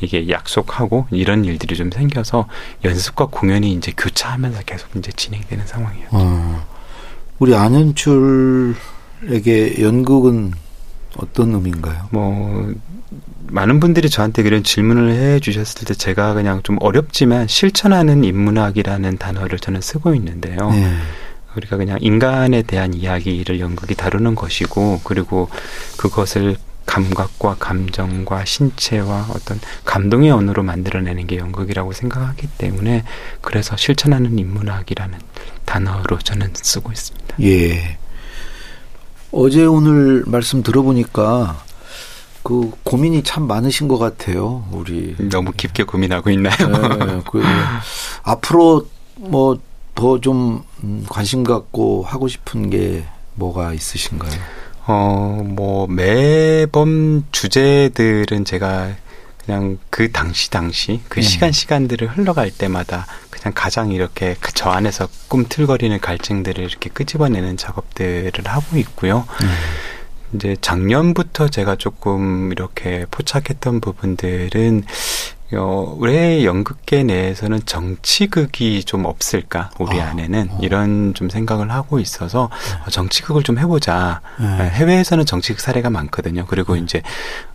이게 0.00 0.30
약속하고 0.30 1.06
이런 1.10 1.44
일들이 1.44 1.76
좀 1.76 1.90
생겨서 1.90 2.48
연습과 2.84 3.26
공연이 3.26 3.72
이제 3.74 3.92
교차하면서 3.96 4.62
계속 4.64 4.88
이제 4.96 5.12
진행되는 5.12 5.66
상황이에요. 5.66 6.08
어, 6.12 6.66
우리 7.38 7.54
안현출에게 7.54 8.74
연극은 9.82 10.52
어떤 11.16 11.54
의미인가요? 11.54 12.08
뭐 12.10 12.72
많은 13.48 13.80
분들이 13.80 14.10
저한테 14.10 14.42
그런 14.42 14.62
질문을 14.62 15.12
해 15.12 15.40
주셨을 15.40 15.86
때 15.86 15.94
제가 15.94 16.34
그냥 16.34 16.62
좀 16.62 16.76
어렵지만 16.80 17.46
실천하는 17.48 18.24
인문학이라는 18.24 19.18
단어를 19.18 19.58
저는 19.58 19.80
쓰고 19.80 20.14
있는데요. 20.14 20.70
네. 20.70 20.92
우리가 21.56 21.76
그냥 21.76 21.98
인간에 22.00 22.62
대한 22.62 22.92
이야기를 22.92 23.60
연극이 23.60 23.94
다루는 23.94 24.34
것이고 24.34 25.00
그리고 25.04 25.48
그것을 25.96 26.56
감각과 26.84 27.56
감정과 27.58 28.44
신체와 28.44 29.26
어떤 29.30 29.58
감동의 29.84 30.30
언어로 30.30 30.62
만들어내는 30.62 31.26
게 31.26 31.36
연극이라고 31.36 31.92
생각하기 31.92 32.46
때문에 32.58 33.04
그래서 33.40 33.76
실천하는 33.76 34.38
인문학이라는 34.38 35.18
단어로 35.64 36.18
저는 36.18 36.50
쓰고 36.54 36.92
있습니다. 36.92 37.36
예. 37.42 37.98
어제 39.38 39.64
오늘 39.64 40.24
말씀 40.26 40.62
들어보니까 40.62 41.62
그 42.42 42.72
고민이 42.84 43.22
참 43.22 43.46
많으신 43.46 43.86
것 43.88 43.98
같아요. 43.98 44.64
우리 44.72 45.14
너무 45.28 45.52
깊게 45.52 45.82
고민하고 45.84 46.30
있나요? 46.30 46.56
네, 47.06 47.22
그 47.30 47.42
앞으로 48.22 48.86
뭐 49.16 49.58
더 49.96 50.18
좀 50.20 50.62
관심 51.08 51.42
갖고 51.42 52.02
하고 52.02 52.28
싶은 52.28 52.68
게 52.70 53.04
뭐가 53.34 53.72
있으신가요? 53.72 54.30
어, 54.86 55.42
뭐 55.42 55.86
매번 55.88 57.24
주제들은 57.32 58.44
제가 58.44 58.94
그냥 59.44 59.78
그 59.88 60.12
당시 60.12 60.50
당시 60.50 61.00
그 61.08 61.20
음. 61.20 61.22
시간 61.22 61.50
시간들을 61.50 62.08
흘러갈 62.08 62.50
때마다 62.50 63.06
그냥 63.46 63.52
가장 63.54 63.92
이렇게 63.92 64.34
그저 64.40 64.70
안에서 64.70 65.08
꿈틀거리는 65.28 66.00
갈증들을 66.00 66.64
이렇게 66.64 66.90
끄집어내는 66.90 67.56
작업들을 67.56 68.32
하고 68.44 68.76
있고요. 68.76 69.24
음. 69.42 69.48
이제 70.34 70.56
작년부터 70.60 71.48
제가 71.48 71.76
조금 71.76 72.50
이렇게 72.50 73.06
포착했던 73.12 73.80
부분들은 73.80 74.82
어, 75.54 75.96
왜 76.00 76.44
연극계 76.44 77.04
내에서는 77.04 77.60
정치극이 77.66 78.82
좀 78.82 79.04
없을까 79.04 79.70
우리 79.78 80.00
아, 80.00 80.08
안에는 80.10 80.48
어. 80.50 80.58
이런 80.60 81.14
좀 81.14 81.28
생각을 81.28 81.70
하고 81.70 82.00
있어서 82.00 82.50
네. 82.84 82.90
정치극을 82.90 83.44
좀 83.44 83.58
해보자 83.58 84.22
네. 84.40 84.68
해외에서는 84.70 85.24
정치극 85.24 85.60
사례가 85.60 85.88
많거든요 85.88 86.46
그리고 86.46 86.74
네. 86.74 86.80
이제 86.80 87.02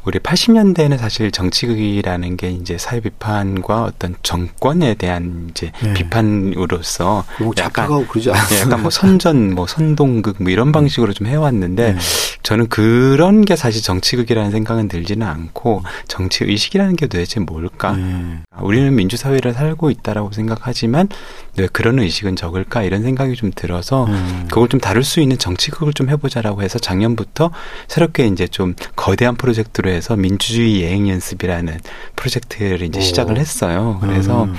우리 0.06 0.20
80년대에는 0.20 0.98
사실 0.98 1.32
정치극이라는 1.32 2.38
게 2.38 2.52
이제 2.52 2.78
사회 2.78 3.02
비판과 3.02 3.84
어떤 3.84 4.16
정권에 4.24 4.94
대한 4.94 5.50
이제 5.52 5.72
네. 5.84 5.94
비판으로서 5.94 7.26
뭐 7.40 7.54
약간 7.58 8.08
그러지 8.08 8.32
않았어요. 8.32 8.60
약간 8.62 8.82
뭐 8.82 8.90
선전 8.90 9.54
뭐 9.54 9.68
선동극 9.68 10.38
뭐 10.40 10.52
이런 10.52 10.72
방식으로 10.72 11.14
좀 11.14 11.28
해왔는데 11.28 11.94
네. 11.94 12.00
저는 12.42 12.70
그런 12.70 13.46
게 13.46 13.56
사실 13.56 13.84
정치극이라는 13.84 14.52
생각은 14.52 14.88
들지는 14.88 15.28
않고 15.28 15.84
정치 16.08 16.46
의식이라는 16.46 16.96
게 16.96 17.08
도대체 17.08 17.40
뭘까? 17.40 17.81
네. 17.90 18.42
우리는 18.62 18.94
민주 18.96 19.18
사회를 19.18 19.54
살고 19.54 19.90
있다라고 19.90 20.32
생각하지만 20.32 21.10
왜 21.58 21.68
그런 21.72 22.00
의식은 22.00 22.36
적을까 22.36 22.84
이런 22.84 23.02
생각이 23.02 23.36
좀 23.36 23.52
들어서 23.54 24.06
음. 24.06 24.46
그걸 24.50 24.70
좀 24.70 24.80
다룰 24.80 25.04
수 25.04 25.20
있는 25.20 25.38
정치극을 25.38 25.94
좀 25.94 26.10
해보자라고 26.10 26.62
해서 26.62 26.80
작년부터 26.80 27.52
새롭게 27.88 28.28
이제 28.28 28.48
좀 28.48 28.76
거대한 28.96 29.36
프로젝트로 29.36 29.90
해서 29.90 30.16
민주주의 30.16 30.82
예행 30.82 31.10
연습이라는 31.10 31.80
프로젝트를 32.16 32.84
이제 32.84 33.00
오. 33.00 33.02
시작을 33.02 33.38
했어요. 33.38 33.98
그래서 34.02 34.44
음. 34.44 34.56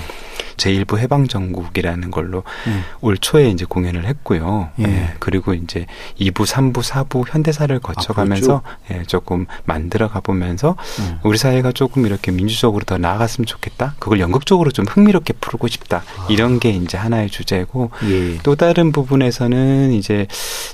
제1부 0.63 0.99
해방전국이라는 0.99 2.11
걸로 2.11 2.45
음. 2.67 2.85
올 3.01 3.19
초에 3.19 3.49
이제 3.51 3.65
공연을 3.65 4.05
했고요. 4.07 4.71
예. 4.81 4.85
예. 4.85 5.15
그리고 5.19 5.55
이제 5.55 5.87
2부, 6.21 6.47
3부, 6.47 6.83
4부 6.83 7.25
현대사를 7.29 7.77
거쳐가면서 7.81 8.63
아, 8.65 8.77
예, 8.95 9.03
조금 9.05 9.47
만들어 9.65 10.09
가보면서 10.09 10.77
음. 11.01 11.19
우리 11.25 11.39
사회가 11.39 11.73
조금 11.73 12.07
이렇게 12.07 12.31
민주적으로 12.31 12.85
더 12.85 12.99
나아갔으면 12.99 13.47
좋겠다. 13.47 13.95
그걸 13.99 14.21
연극적으로 14.21 14.71
좀 14.71 14.85
흥미롭게 14.89 15.35
풀고 15.41 15.69
싶다. 15.69 16.05
아. 16.19 16.27
이런 16.29 16.61
게 16.61 16.71
이제 16.71 16.97
하나의 16.97 17.31
주제고 17.31 17.91
예. 18.05 18.39
또 18.43 18.55
다른 18.55 18.93
부분에서는 18.93 19.93
이제 19.93 20.27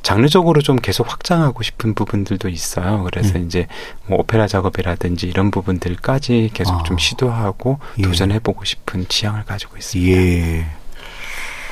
장르적으로 0.02 0.60
좀 0.60 0.76
계속 0.76 1.10
확장하고 1.10 1.62
싶은 1.62 1.94
부분들도 1.94 2.48
있어요. 2.48 3.04
그래서 3.04 3.38
음. 3.38 3.46
이제 3.46 3.66
뭐 4.06 4.18
오페라 4.18 4.46
작업이라든지 4.46 5.26
이런 5.26 5.50
부분들까지 5.50 6.50
계속 6.52 6.80
아. 6.80 6.82
좀 6.82 6.98
시도하고 6.98 7.78
예. 7.98 8.02
도전해보고 8.02 8.64
싶은 8.64 9.06
지향을 9.08 9.44
가지고 9.44 9.77
있습니다. 9.78 10.12
예. 10.12 10.66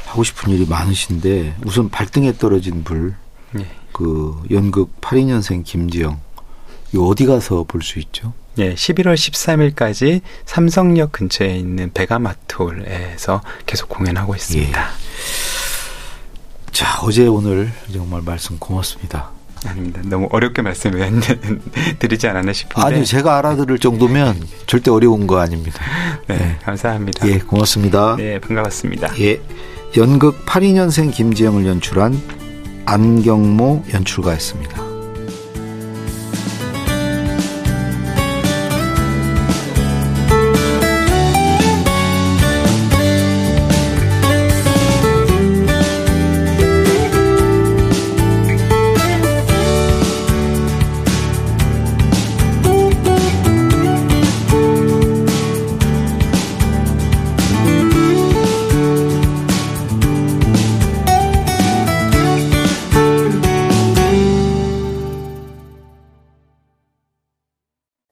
하고 0.06 0.24
싶은 0.24 0.52
일이 0.52 0.64
많으신데 0.66 1.56
우선 1.64 1.90
발등에 1.90 2.38
떨어진 2.38 2.84
불. 2.84 3.14
예. 3.58 3.66
그 3.92 4.42
연극 4.50 5.00
82년생 5.00 5.64
김지영. 5.64 6.20
이 6.94 6.98
어디 6.98 7.26
가서 7.26 7.64
볼 7.64 7.82
수 7.82 7.98
있죠? 7.98 8.32
예, 8.58 8.74
11월 8.74 9.14
13일까지 9.14 10.22
삼성역 10.46 11.12
근처에 11.12 11.56
있는 11.58 11.92
베가마톨에서 11.92 13.42
계속 13.66 13.88
공연하고 13.90 14.34
있습니다. 14.34 14.80
예. 14.80 14.86
자, 16.72 17.00
어제 17.02 17.26
오늘 17.26 17.72
정말 17.92 18.22
말씀 18.22 18.58
고맙습니다. 18.58 19.30
아닙니다. 19.64 20.00
너무 20.04 20.28
어렵게 20.30 20.62
말씀을 20.62 21.00
드리지 21.98 22.26
않았나 22.28 22.52
싶은데. 22.52 22.86
아니, 22.86 23.04
제가 23.04 23.38
알아들을 23.38 23.78
정도면 23.78 24.36
절대 24.66 24.90
어려운 24.90 25.26
거 25.26 25.38
아닙니다. 25.38 25.82
네, 26.26 26.36
네. 26.36 26.58
감사합니다. 26.62 27.26
예, 27.28 27.38
고맙습니다. 27.38 28.16
네, 28.16 28.38
반갑습니다. 28.40 29.18
예. 29.20 29.40
연극 29.96 30.44
82년생 30.44 31.12
김지영을 31.12 31.66
연출한 31.66 32.20
안경모 32.84 33.84
연출가였습니다. 33.92 34.85